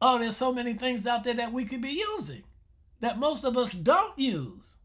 Oh, 0.00 0.18
there's 0.18 0.36
so 0.36 0.52
many 0.52 0.74
things 0.74 1.06
out 1.06 1.24
there 1.24 1.34
that 1.34 1.52
we 1.52 1.64
could 1.64 1.80
be 1.80 2.02
using 2.16 2.42
that 3.00 3.18
most 3.18 3.44
of 3.44 3.56
us 3.56 3.72
don't 3.72 4.18
use 4.18 4.76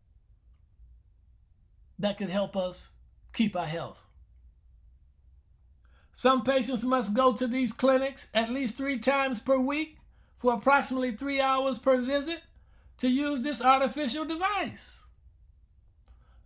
that 1.98 2.17
could 2.17 2.30
help 2.30 2.56
us 2.56 2.91
keep 3.34 3.56
our 3.56 3.65
health. 3.65 4.04
Some 6.19 6.43
patients 6.43 6.84
must 6.84 7.13
go 7.13 7.32
to 7.32 7.47
these 7.47 7.71
clinics 7.71 8.29
at 8.34 8.51
least 8.51 8.75
three 8.75 8.99
times 8.99 9.39
per 9.39 9.58
week 9.58 9.99
for 10.36 10.53
approximately 10.53 11.13
three 11.13 11.39
hours 11.39 11.79
per 11.79 12.01
visit 12.01 12.41
to 12.97 13.08
use 13.08 13.41
this 13.41 13.62
artificial 13.62 14.25
device. 14.25 15.01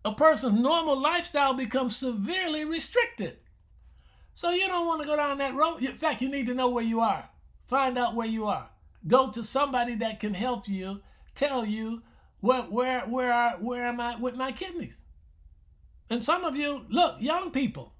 A 0.05 0.13
person's 0.13 0.59
normal 0.59 1.01
lifestyle 1.01 1.55
becomes 1.55 1.95
severely 1.95 2.63
restricted. 2.65 3.37
So 4.35 4.51
you 4.51 4.67
don't 4.67 4.85
want 4.85 5.01
to 5.01 5.07
go 5.07 5.15
down 5.15 5.39
that 5.39 5.55
road. 5.55 5.79
In 5.79 5.95
fact, 5.95 6.21
you 6.21 6.29
need 6.29 6.45
to 6.45 6.53
know 6.53 6.69
where 6.69 6.83
you 6.83 6.99
are. 6.99 7.27
Find 7.65 7.97
out 7.97 8.13
where 8.13 8.27
you 8.27 8.45
are. 8.45 8.69
Go 9.07 9.31
to 9.31 9.43
somebody 9.43 9.95
that 9.95 10.19
can 10.19 10.35
help 10.35 10.67
you, 10.67 11.01
tell 11.33 11.65
you 11.65 12.03
where 12.41 12.61
where 12.61 13.07
where 13.07 13.53
where 13.53 13.87
am 13.87 13.99
I 13.99 14.17
with 14.17 14.35
my 14.35 14.51
kidneys. 14.51 14.99
And 16.11 16.23
some 16.23 16.43
of 16.43 16.55
you, 16.55 16.85
look, 16.89 17.15
young 17.19 17.49
people, 17.49 17.92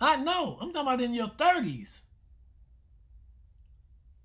I 0.00 0.16
know, 0.16 0.58
I'm 0.60 0.72
talking 0.72 0.88
about 0.88 1.00
in 1.00 1.14
your 1.14 1.28
30s. 1.28 2.02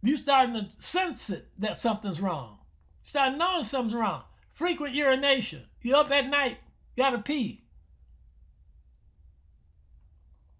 You 0.01 0.17
starting 0.17 0.53
to 0.55 0.67
sense 0.81 1.29
it 1.29 1.47
that 1.57 1.75
something's 1.75 2.21
wrong. 2.21 2.59
Start 3.01 3.37
knowing 3.37 3.63
something's 3.63 3.95
wrong. 3.95 4.23
Frequent 4.51 4.93
urination. 4.93 5.63
You're 5.81 5.97
up 5.97 6.11
at 6.11 6.29
night, 6.29 6.57
you 6.95 7.03
gotta 7.03 7.19
pee. 7.19 7.63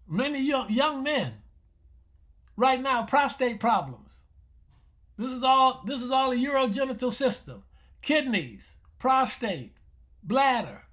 Many 0.08 0.46
young, 0.46 0.70
young 0.70 1.02
men 1.02 1.34
right 2.56 2.80
now 2.80 3.04
prostate 3.04 3.60
problems. 3.60 4.24
This 5.16 5.30
is 5.30 5.42
all 5.42 5.82
this 5.86 6.02
is 6.02 6.10
all 6.10 6.30
the 6.30 6.44
urogenital 6.44 7.12
system. 7.12 7.62
Kidneys, 8.02 8.76
prostate, 8.98 9.74
bladder, 10.22 10.84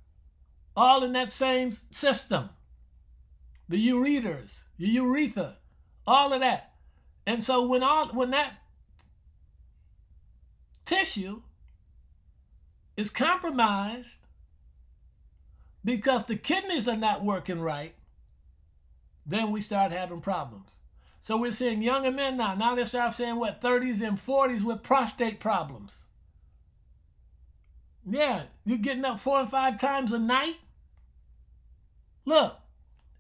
all 0.76 1.04
in 1.04 1.14
that 1.14 1.32
same 1.32 1.72
system. 1.72 2.50
The 3.72 3.88
ureters, 3.88 4.66
the 4.78 4.88
urethra, 4.90 5.56
all 6.06 6.34
of 6.34 6.42
that. 6.42 6.74
And 7.26 7.42
so 7.42 7.66
when 7.66 7.84
all 7.84 8.08
when 8.08 8.32
that 8.32 8.56
tissue 10.84 11.42
is 12.98 13.10
compromised 13.10 14.20
because 15.86 16.26
the 16.26 16.36
kidneys 16.36 16.90
are 16.90 16.98
not 16.98 17.24
working 17.24 17.62
right, 17.62 17.96
then 19.26 19.52
we 19.52 19.62
start 19.62 19.94
having 19.94 20.20
problems. 20.20 20.76
So 21.22 21.38
we're 21.38 21.52
seeing 21.52 21.82
younger 21.82 22.12
men 22.12 22.36
now. 22.36 22.56
Now 22.56 22.76
they 22.76 22.84
start 22.84 23.14
saying 23.14 23.38
what 23.38 23.62
30s 23.62 24.06
and 24.06 24.18
40s 24.18 24.64
with 24.64 24.84
prostate 24.84 25.40
problems. 25.40 26.08
Yeah, 28.06 28.48
you're 28.66 28.80
getting 28.80 29.06
up 29.06 29.22
four 29.22 29.40
and 29.40 29.50
five 29.50 29.78
times 29.78 30.12
a 30.12 30.20
night. 30.20 30.58
Look, 32.26 32.61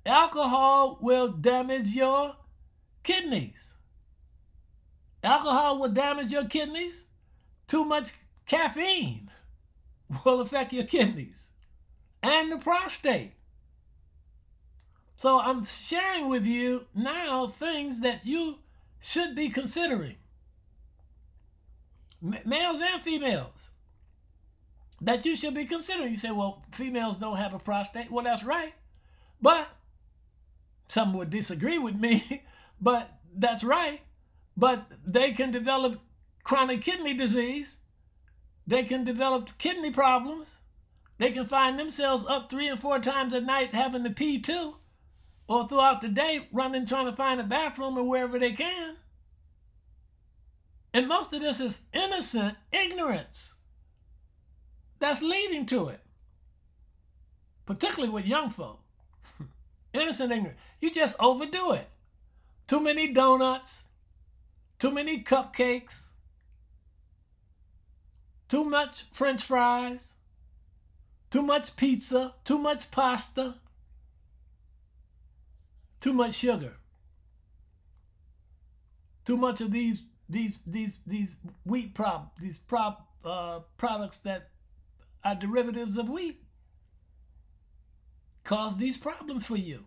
alcohol 0.05 0.97
will 1.01 1.29
damage 1.29 1.89
your 1.89 2.35
kidneys. 3.03 3.73
Alcohol 5.23 5.79
will 5.79 5.89
damage 5.89 6.31
your 6.31 6.45
kidneys 6.45 7.09
too 7.67 7.85
much 7.85 8.11
caffeine 8.45 9.29
will 10.25 10.41
affect 10.41 10.73
your 10.73 10.83
kidneys 10.83 11.51
and 12.21 12.51
the 12.51 12.57
prostate. 12.57 13.33
So 15.15 15.39
I'm 15.39 15.63
sharing 15.63 16.27
with 16.27 16.45
you 16.45 16.87
now 16.93 17.47
things 17.47 18.01
that 18.01 18.25
you 18.25 18.57
should 18.99 19.35
be 19.35 19.49
considering, 19.49 20.15
males 22.21 22.81
and 22.81 23.01
females, 23.01 23.69
that 24.99 25.25
you 25.25 25.35
should 25.35 25.53
be 25.53 25.65
considering. 25.65 26.09
You 26.09 26.15
say, 26.15 26.31
well, 26.31 26.63
females 26.71 27.19
don't 27.19 27.37
have 27.37 27.53
a 27.53 27.59
prostate. 27.59 28.11
Well, 28.11 28.23
that's 28.23 28.43
right. 28.43 28.73
But 29.41 29.69
some 30.91 31.13
would 31.13 31.29
disagree 31.29 31.77
with 31.77 31.95
me, 31.95 32.43
but 32.81 33.17
that's 33.33 33.63
right. 33.63 34.01
But 34.57 34.91
they 35.05 35.31
can 35.31 35.49
develop 35.49 36.01
chronic 36.43 36.81
kidney 36.81 37.13
disease. 37.13 37.79
They 38.67 38.83
can 38.83 39.05
develop 39.05 39.57
kidney 39.57 39.91
problems. 39.91 40.57
They 41.17 41.31
can 41.31 41.45
find 41.45 41.79
themselves 41.79 42.25
up 42.27 42.49
three 42.49 42.67
and 42.67 42.79
four 42.79 42.99
times 42.99 43.31
a 43.31 43.39
night 43.39 43.73
having 43.73 44.03
to 44.03 44.09
pee 44.09 44.41
too, 44.41 44.75
or 45.47 45.65
throughout 45.65 46.01
the 46.01 46.09
day 46.09 46.49
running 46.51 46.85
trying 46.85 47.05
to 47.05 47.13
find 47.13 47.39
a 47.39 47.45
bathroom 47.45 47.97
or 47.97 48.03
wherever 48.03 48.37
they 48.37 48.51
can. 48.51 48.97
And 50.93 51.07
most 51.07 51.31
of 51.31 51.39
this 51.39 51.61
is 51.61 51.85
innocent 51.93 52.57
ignorance 52.73 53.59
that's 54.99 55.21
leading 55.21 55.65
to 55.67 55.87
it, 55.87 56.01
particularly 57.65 58.11
with 58.11 58.25
young 58.25 58.49
folk. 58.49 58.81
innocent 59.93 60.33
ignorance. 60.33 60.59
You 60.81 60.89
just 60.91 61.15
overdo 61.19 61.73
it. 61.73 61.87
Too 62.67 62.79
many 62.79 63.13
donuts, 63.13 63.89
too 64.79 64.91
many 64.91 65.23
cupcakes, 65.23 66.07
too 68.47 68.65
much 68.65 69.03
french 69.11 69.43
fries, 69.43 70.13
too 71.29 71.43
much 71.43 71.75
pizza, 71.75 72.33
too 72.43 72.57
much 72.57 72.89
pasta, 72.91 73.55
too 75.99 76.13
much 76.13 76.33
sugar. 76.33 76.73
Too 79.23 79.37
much 79.37 79.61
of 79.61 79.71
these 79.71 80.03
these 80.27 80.61
these 80.65 80.99
these 81.05 81.35
wheat 81.63 81.93
prop 81.93 82.39
these 82.39 82.57
prop 82.57 83.07
uh, 83.23 83.59
products 83.77 84.19
that 84.19 84.49
are 85.23 85.35
derivatives 85.35 85.97
of 85.97 86.09
wheat 86.09 86.41
cause 88.43 88.77
these 88.77 88.97
problems 88.97 89.45
for 89.45 89.57
you. 89.57 89.85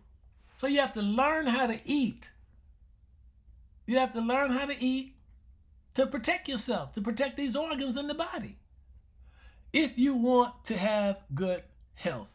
So 0.55 0.67
you 0.67 0.79
have 0.79 0.93
to 0.93 1.01
learn 1.01 1.47
how 1.47 1.67
to 1.67 1.79
eat. 1.85 2.29
You 3.85 3.97
have 3.97 4.13
to 4.13 4.21
learn 4.21 4.51
how 4.51 4.65
to 4.65 4.75
eat 4.79 5.15
to 5.93 6.05
protect 6.05 6.47
yourself, 6.47 6.93
to 6.93 7.01
protect 7.01 7.37
these 7.37 7.55
organs 7.55 7.97
in 7.97 8.07
the 8.07 8.13
body. 8.13 8.57
If 9.73 9.97
you 9.97 10.15
want 10.15 10.63
to 10.65 10.77
have 10.77 11.19
good 11.33 11.63
health. 11.95 12.27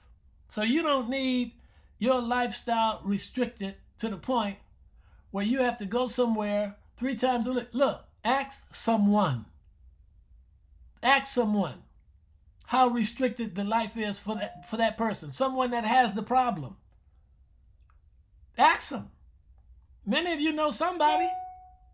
So 0.48 0.62
you 0.62 0.83
don't 0.83 1.09
need 1.09 1.52
your 1.98 2.20
lifestyle 2.20 3.00
restricted 3.04 3.76
to 3.98 4.09
the 4.09 4.16
point 4.16 4.56
where 5.30 5.44
you 5.44 5.62
have 5.62 5.78
to 5.78 5.87
go 5.87 6.06
somewhere 6.06 6.76
three 6.96 7.14
times 7.14 7.46
a 7.46 7.52
week. 7.52 7.68
Look, 7.72 8.04
ask 8.24 8.74
someone. 8.74 9.46
Ask 11.02 11.26
someone 11.33 11.83
how 12.66 12.88
restricted 12.88 13.54
the 13.54 13.64
life 13.64 13.96
is 13.96 14.18
for 14.18 14.35
that 14.37 14.68
for 14.68 14.76
that 14.76 14.98
person. 14.98 15.33
Someone 15.33 15.70
that 15.70 15.85
has 15.85 16.12
the 16.12 16.22
problem. 16.22 16.76
Ask 18.58 18.90
them. 18.90 19.10
Many 20.06 20.32
of 20.32 20.40
you 20.40 20.52
know 20.52 20.70
somebody. 20.70 21.28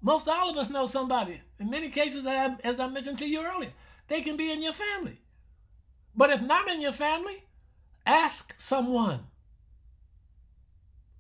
Most 0.03 0.29
all 0.29 0.51
of 0.51 0.57
us 0.57 0.71
know 0.71 0.87
somebody. 0.87 1.41
In 1.59 1.71
many 1.71 1.89
cases, 1.89 2.27
as 2.27 2.81
I 2.81 2.89
mentioned 2.89 3.19
to 3.19 3.29
you 3.29 3.43
earlier, 3.45 3.73
they 4.09 4.21
can 4.21 4.37
be 4.37 4.53
in 4.53 4.63
your 4.63 4.73
family. 4.73 5.21
But 6.15 6.31
if 6.31 6.41
not 6.43 6.69
in 6.69 6.81
your 6.81 6.93
family, 6.93 7.45
ask 8.05 8.55
someone. 8.57 9.27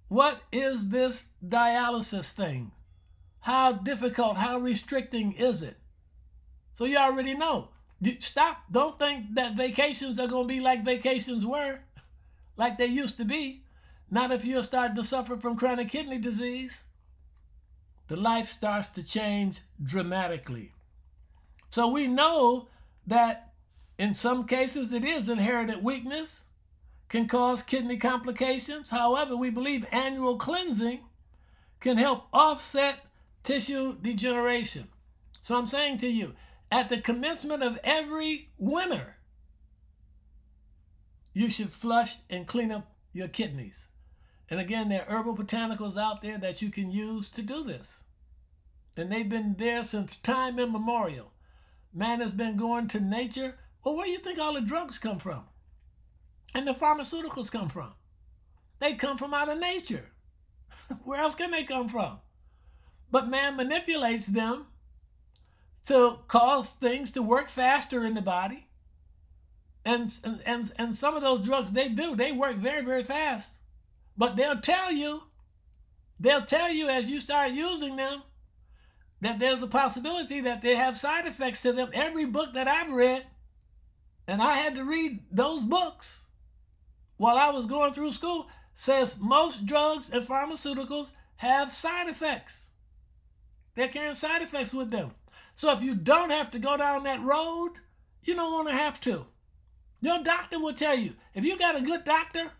What 0.09 0.40
is 0.53 0.90
this 0.90 1.27
dialysis 1.44 2.33
thing? 2.33 2.70
How 3.40 3.72
difficult, 3.72 4.37
how 4.37 4.59
restricting 4.59 5.33
is 5.33 5.62
it? 5.62 5.77
So 6.72 6.85
you 6.85 6.96
already 6.96 7.35
know. 7.35 7.70
Stop. 8.20 8.64
Don't 8.70 8.99
think 8.99 9.35
that 9.35 9.57
vacations 9.57 10.20
are 10.20 10.29
going 10.29 10.46
to 10.46 10.55
be 10.55 10.61
like 10.61 10.85
vacations 10.85 11.46
were, 11.46 11.81
like 12.57 12.77
they 12.77 12.87
used 12.87 13.16
to 13.16 13.25
be. 13.25 13.62
Not 14.11 14.31
if 14.31 14.45
you're 14.45 14.62
starting 14.62 14.97
to 14.97 15.05
suffer 15.05 15.37
from 15.37 15.57
chronic 15.57 15.90
kidney 15.90 16.19
disease. 16.19 16.85
The 18.09 18.16
life 18.16 18.49
starts 18.49 18.88
to 18.88 19.05
change 19.05 19.61
dramatically. 19.83 20.73
So 21.71 21.88
we 21.88 22.07
know 22.07 22.69
that 23.07 23.53
in 23.99 24.14
some 24.14 24.47
cases 24.47 24.92
it 24.92 25.05
is 25.05 25.29
inherited 25.29 25.83
weakness, 25.83 26.45
can 27.09 27.29
cause 27.29 27.62
kidney 27.62 27.97
complications. 27.97 28.90
However, 28.90 29.37
we 29.37 29.51
believe 29.51 29.87
annual 29.92 30.37
cleansing 30.37 31.01
can 31.81 31.97
help 31.97 32.27
offset 32.33 33.05
tissue 33.42 33.97
degeneration. 34.01 34.88
So 35.40 35.57
I'm 35.57 35.66
saying 35.66 35.99
to 35.99 36.09
you, 36.09 36.35
at 36.71 36.88
the 36.88 36.99
commencement 36.99 37.62
of 37.62 37.79
every 37.85 38.51
winter, 38.59 39.16
you 41.33 41.49
should 41.49 41.71
flush 41.71 42.16
and 42.29 42.47
clean 42.47 42.73
up 42.73 42.90
your 43.12 43.29
kidneys. 43.29 43.87
And 44.49 44.61
again, 44.61 44.89
there 44.89 45.09
are 45.09 45.19
herbal 45.19 45.37
botanicals 45.37 46.01
out 46.01 46.23
there 46.23 46.39
that 46.39 46.63
you 46.63 46.71
can 46.71 46.91
use 46.91 47.31
to 47.33 47.43
do 47.43 47.63
this. 47.65 48.05
And 48.97 49.11
they've 49.11 49.29
been 49.29 49.57
there 49.59 49.85
since 49.85 50.17
time 50.17 50.59
immemorial. 50.59 51.33
Man 51.93 52.21
has 52.21 52.35
been 52.35 52.57
going 52.57 52.89
to 52.89 53.01
nature. 53.01 53.57
Well, 53.85 53.97
where 53.97 54.07
do 54.07 54.13
you 54.13 54.19
think 54.19 54.39
all 54.39 54.55
the 54.55 54.61
drugs 54.61 54.99
come 54.99 55.19
from? 55.19 55.45
And 56.55 56.67
the 56.67 56.73
pharmaceuticals 56.73 57.51
come 57.51 57.69
from? 57.69 57.93
They 58.79 58.95
come 58.95 59.19
from 59.19 59.35
out 59.35 59.49
of 59.49 59.59
nature. 59.59 60.13
where 61.05 61.21
else 61.21 61.35
can 61.35 61.51
they 61.51 61.65
come 61.65 61.89
from? 61.89 62.21
But 63.11 63.29
man 63.29 63.57
manipulates 63.57 64.29
them 64.29 64.67
to 65.87 66.19
cause 66.29 66.71
things 66.71 67.11
to 67.13 67.23
work 67.23 67.49
faster 67.49 68.05
in 68.05 68.15
the 68.15 68.23
body. 68.23 68.67
And, 69.85 70.13
and, 70.45 70.73
and 70.77 70.97
some 70.97 71.17
of 71.17 71.23
those 71.23 71.43
drugs, 71.43 71.73
they 71.73 71.89
do, 71.89 72.17
they 72.17 72.33
work 72.33 72.57
very, 72.57 72.85
very 72.85 73.05
fast. 73.05 73.57
But 74.17 74.37
they'll 74.37 74.61
tell 74.61 74.93
you, 74.93 75.25
they'll 76.19 76.45
tell 76.45 76.73
you 76.73 76.89
as 76.89 77.09
you 77.09 77.21
start 77.21 77.53
using 77.53 77.97
them 77.97 78.23
that 79.21 79.39
there's 79.39 79.63
a 79.63 79.67
possibility 79.67 80.41
that 80.41 80.63
they 80.63 80.77
have 80.77 80.97
side 80.97 81.27
effects 81.27 81.63
to 81.63 81.73
them. 81.73 81.91
Every 81.93 82.25
book 82.25 82.55
that 82.55 82.69
I've 82.69 82.93
read, 82.93 83.27
and 84.27 84.43
I 84.43 84.57
had 84.57 84.75
to 84.77 84.85
read 84.85 85.21
those 85.31 85.65
books 85.65 86.27
while 87.17 87.37
I 87.37 87.51
was 87.51 87.67
going 87.67 87.93
through 87.93 88.13
school, 88.13 88.49
says 88.75 89.19
most 89.21 89.67
drugs 89.67 90.11
and 90.11 90.27
pharmaceuticals 90.27 91.13
have 91.37 91.73
side 91.73 92.09
effects. 92.09 92.71
They're 93.75 93.89
carrying 93.89 94.15
side 94.15 94.43
effects 94.43 94.75
with 94.75 94.91
them. 94.91 95.13
So 95.55 95.73
if 95.73 95.83
you 95.83 95.95
don't 95.95 96.31
have 96.31 96.51
to 96.51 96.59
go 96.59 96.77
down 96.77 97.05
that 97.05 97.23
road, 97.23 97.73
you 98.23 98.35
don't 98.35 98.53
want 98.53 98.69
to 98.69 98.75
have 98.75 99.01
to. 99.03 99.27
Your 100.01 100.23
doctor 100.23 100.59
will 100.59 100.75
tell 100.75 100.97
you. 100.97 101.15
If 101.35 101.45
you 101.45 101.59
got 101.59 101.77
a 101.77 101.83
good 101.83 102.05
doctor, 102.05 102.53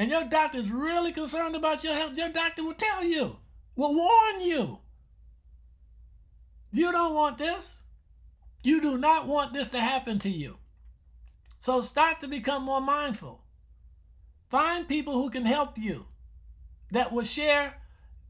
and 0.00 0.10
your 0.10 0.24
doctor 0.24 0.56
is 0.56 0.72
really 0.72 1.12
concerned 1.12 1.54
about 1.54 1.84
your 1.84 1.92
health, 1.92 2.16
your 2.16 2.30
doctor 2.30 2.64
will 2.64 2.72
tell 2.72 3.04
you, 3.04 3.36
will 3.76 3.94
warn 3.94 4.40
you. 4.40 4.78
You 6.72 6.90
don't 6.90 7.12
want 7.12 7.36
this. 7.36 7.82
You 8.62 8.80
do 8.80 8.96
not 8.96 9.26
want 9.26 9.52
this 9.52 9.68
to 9.68 9.78
happen 9.78 10.18
to 10.20 10.30
you. 10.30 10.56
So 11.58 11.82
start 11.82 12.18
to 12.20 12.28
become 12.28 12.62
more 12.62 12.80
mindful. 12.80 13.42
Find 14.48 14.88
people 14.88 15.12
who 15.12 15.28
can 15.28 15.44
help 15.44 15.76
you 15.76 16.06
that 16.92 17.12
will 17.12 17.24
share 17.24 17.74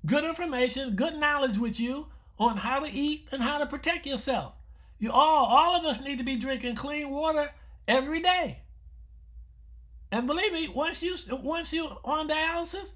good 0.05 0.25
information, 0.25 0.97
good 0.97 1.19
knowledge 1.19 1.57
with 1.57 1.79
you 1.79 2.09
on 2.37 2.57
how 2.57 2.81
to 2.81 2.91
eat 2.91 3.29
and 3.31 3.45
how 3.45 3.59
to 3.59 3.67
protect 3.67 4.07
yourself. 4.07 4.55
You 4.99 5.13
all, 5.13 5.47
all 5.47 5.77
of 5.77 5.85
us 5.85 6.03
need 6.03 6.19
to 6.19 6.25
be 6.25 6.35
drinking 6.35 6.75
clean 6.75 7.11
water 7.11 7.53
every 7.87 8.21
day. 8.21 8.63
And 10.13 10.27
believe 10.27 10.53
me, 10.53 10.69
once 10.69 11.03
you 11.03 11.17
once 11.31 11.73
you 11.73 11.87
on 12.05 12.29
dialysis, 12.29 12.95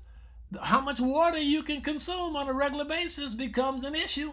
how 0.60 0.80
much 0.80 1.00
water 1.00 1.38
you 1.38 1.62
can 1.62 1.80
consume 1.80 2.36
on 2.36 2.48
a 2.48 2.52
regular 2.52 2.84
basis 2.84 3.34
becomes 3.34 3.84
an 3.84 3.94
issue. 3.94 4.32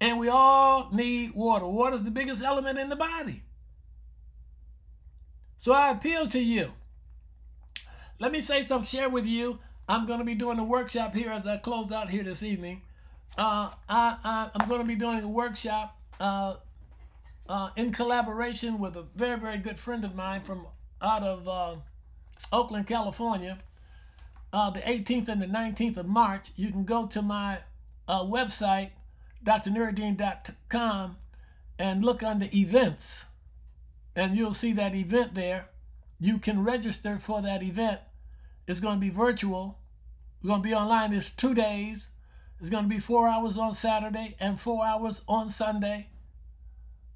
And 0.00 0.18
we 0.18 0.28
all 0.28 0.88
need 0.92 1.32
water. 1.34 1.66
Water 1.66 1.96
is 1.96 2.04
the 2.04 2.10
biggest 2.10 2.42
element 2.42 2.78
in 2.78 2.88
the 2.88 2.96
body. 2.96 3.42
So 5.58 5.72
I 5.72 5.90
appeal 5.90 6.26
to 6.28 6.38
you. 6.38 6.72
Let 8.18 8.32
me 8.32 8.40
say 8.40 8.62
something, 8.62 8.86
share 8.86 9.10
with 9.10 9.26
you. 9.26 9.58
I'm 9.88 10.06
going 10.06 10.20
to 10.20 10.24
be 10.24 10.34
doing 10.34 10.58
a 10.58 10.64
workshop 10.64 11.14
here 11.14 11.30
as 11.30 11.46
I 11.46 11.58
close 11.58 11.92
out 11.92 12.10
here 12.10 12.22
this 12.22 12.42
evening. 12.42 12.82
Uh, 13.36 13.70
I, 13.88 14.16
I, 14.24 14.50
am 14.58 14.68
going 14.68 14.80
to 14.80 14.86
be 14.86 14.94
doing 14.94 15.22
a 15.22 15.28
workshop 15.28 15.98
uh, 16.18 16.54
uh, 17.48 17.70
in 17.76 17.92
collaboration 17.92 18.78
with 18.78 18.96
a 18.96 19.04
very, 19.14 19.38
very 19.38 19.58
good 19.58 19.78
friend 19.78 20.04
of 20.04 20.14
mine 20.14 20.42
from 20.42 20.66
out 21.02 21.22
of 21.22 21.48
uh, 21.48 21.76
Oakland, 22.52 22.86
California, 22.86 23.58
uh, 24.52 24.70
the 24.70 24.80
18th 24.80 25.28
and 25.28 25.40
the 25.40 25.46
19th 25.46 25.96
of 25.96 26.06
March. 26.06 26.50
You 26.56 26.70
can 26.70 26.84
go 26.84 27.06
to 27.06 27.22
my 27.22 27.60
uh, 28.08 28.24
website, 28.24 28.90
drnuruddin.com, 29.44 31.16
and 31.78 32.04
look 32.04 32.22
under 32.22 32.48
events, 32.52 33.26
and 34.14 34.36
you'll 34.36 34.54
see 34.54 34.72
that 34.74 34.94
event 34.94 35.34
there. 35.34 35.68
You 36.18 36.38
can 36.38 36.62
register 36.62 37.18
for 37.18 37.40
that 37.40 37.62
event. 37.62 38.00
It's 38.66 38.80
going 38.80 38.96
to 38.96 39.00
be 39.00 39.10
virtual. 39.10 39.78
It's 40.36 40.46
going 40.46 40.62
to 40.62 40.68
be 40.68 40.74
online. 40.74 41.12
It's 41.14 41.30
two 41.30 41.54
days. 41.54 42.10
It's 42.60 42.68
going 42.68 42.84
to 42.84 42.88
be 42.88 42.98
four 42.98 43.26
hours 43.26 43.56
on 43.56 43.72
Saturday 43.72 44.36
and 44.38 44.60
four 44.60 44.84
hours 44.84 45.22
on 45.26 45.48
Sunday. 45.48 46.08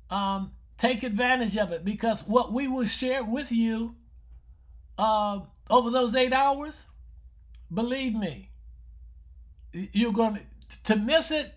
Um, 0.08 0.52
take 0.76 1.02
advantage 1.02 1.56
of 1.56 1.72
it 1.72 1.84
because 1.84 2.26
what 2.26 2.52
we 2.52 2.68
will 2.68 2.86
share 2.86 3.22
with 3.24 3.52
you 3.52 3.94
uh, 4.98 5.40
over 5.70 5.90
those 5.90 6.14
eight 6.14 6.32
hours, 6.32 6.86
believe 7.72 8.14
me, 8.14 8.50
you're 9.72 10.12
going 10.12 10.40
to, 10.84 10.96
miss 10.96 11.30
it 11.30 11.54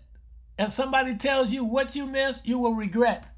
and 0.58 0.72
somebody 0.72 1.16
tells 1.16 1.52
you 1.52 1.64
what 1.64 1.94
you 1.94 2.06
missed, 2.06 2.46
you 2.46 2.58
will 2.58 2.74
regret 2.74 3.32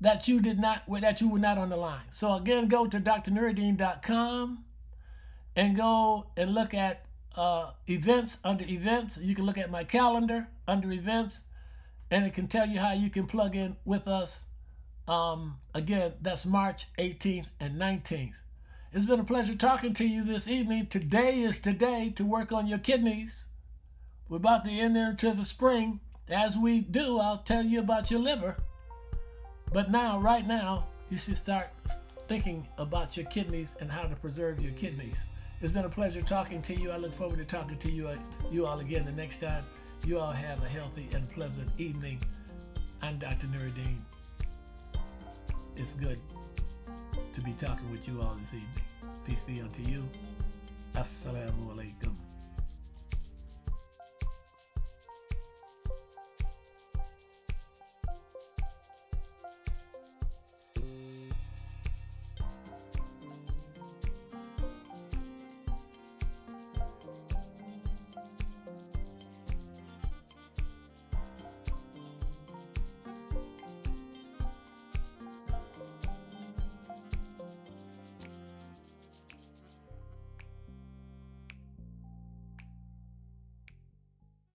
that 0.00 0.28
you 0.28 0.40
did 0.40 0.60
not 0.60 0.82
that 1.00 1.20
you 1.20 1.28
were 1.28 1.40
not 1.40 1.58
on 1.58 1.70
the 1.70 1.76
line. 1.76 2.10
So 2.10 2.34
again, 2.34 2.68
go 2.68 2.86
to 2.86 3.00
drnuruddin.com 3.00 4.64
and 5.56 5.76
go 5.76 6.26
and 6.36 6.54
look 6.54 6.72
at 6.72 7.04
uh, 7.36 7.72
events 7.88 8.38
under 8.44 8.64
events. 8.64 9.18
You 9.20 9.34
can 9.34 9.44
look 9.44 9.58
at 9.58 9.70
my 9.70 9.82
calendar 9.84 10.48
under 10.68 10.92
events, 10.92 11.42
and 12.10 12.24
it 12.24 12.34
can 12.34 12.48
tell 12.48 12.66
you 12.66 12.80
how 12.80 12.92
you 12.92 13.10
can 13.10 13.26
plug 13.26 13.54
in 13.54 13.76
with 13.84 14.08
us. 14.08 14.46
Um, 15.06 15.58
again, 15.74 16.14
that's 16.20 16.46
March 16.46 16.86
18th 16.98 17.46
and 17.60 17.80
19th. 17.80 18.32
It's 18.92 19.06
been 19.06 19.20
a 19.20 19.24
pleasure 19.24 19.54
talking 19.54 19.92
to 19.94 20.06
you 20.06 20.24
this 20.24 20.48
evening. 20.48 20.86
Today 20.86 21.40
is 21.40 21.58
today 21.58 22.12
to 22.16 22.24
work 22.24 22.52
on 22.52 22.66
your 22.66 22.78
kidneys. 22.78 23.48
We're 24.28 24.38
about 24.38 24.64
to 24.64 24.70
enter 24.70 25.10
into 25.10 25.32
the 25.32 25.44
spring. 25.44 26.00
As 26.30 26.56
we 26.56 26.80
do, 26.80 27.18
I'll 27.18 27.38
tell 27.38 27.64
you 27.64 27.80
about 27.80 28.10
your 28.10 28.20
liver. 28.20 28.56
But 29.72 29.90
now, 29.90 30.18
right 30.18 30.46
now, 30.46 30.86
you 31.10 31.18
should 31.18 31.36
start 31.36 31.68
thinking 32.28 32.66
about 32.76 33.16
your 33.16 33.26
kidneys 33.26 33.76
and 33.80 33.90
how 33.90 34.02
to 34.02 34.16
preserve 34.16 34.62
your 34.62 34.72
kidneys. 34.72 35.24
It's 35.60 35.72
been 35.72 35.84
a 35.84 35.90
pleasure 35.90 36.22
talking 36.22 36.62
to 36.62 36.74
you. 36.74 36.90
I 36.90 36.96
look 36.96 37.12
forward 37.12 37.38
to 37.38 37.44
talking 37.44 37.78
to 37.78 37.90
you, 37.90 38.08
uh, 38.08 38.16
you 38.50 38.66
all 38.66 38.80
again 38.80 39.04
the 39.04 39.12
next 39.12 39.38
time. 39.38 39.64
You 40.06 40.18
all 40.18 40.32
have 40.32 40.62
a 40.64 40.68
healthy 40.68 41.08
and 41.12 41.28
pleasant 41.30 41.70
evening. 41.78 42.22
I'm 43.02 43.18
Dr. 43.18 43.46
Nuruddin. 43.48 43.98
It's 45.76 45.94
good 45.94 46.18
to 47.32 47.40
be 47.42 47.52
talking 47.52 47.90
with 47.90 48.08
you 48.08 48.20
all 48.22 48.34
this 48.40 48.54
evening. 48.54 48.68
Peace 49.26 49.42
be 49.42 49.60
unto 49.60 49.82
you. 49.82 50.08
Assalamu 50.94 51.74
alaikum. 51.74 52.27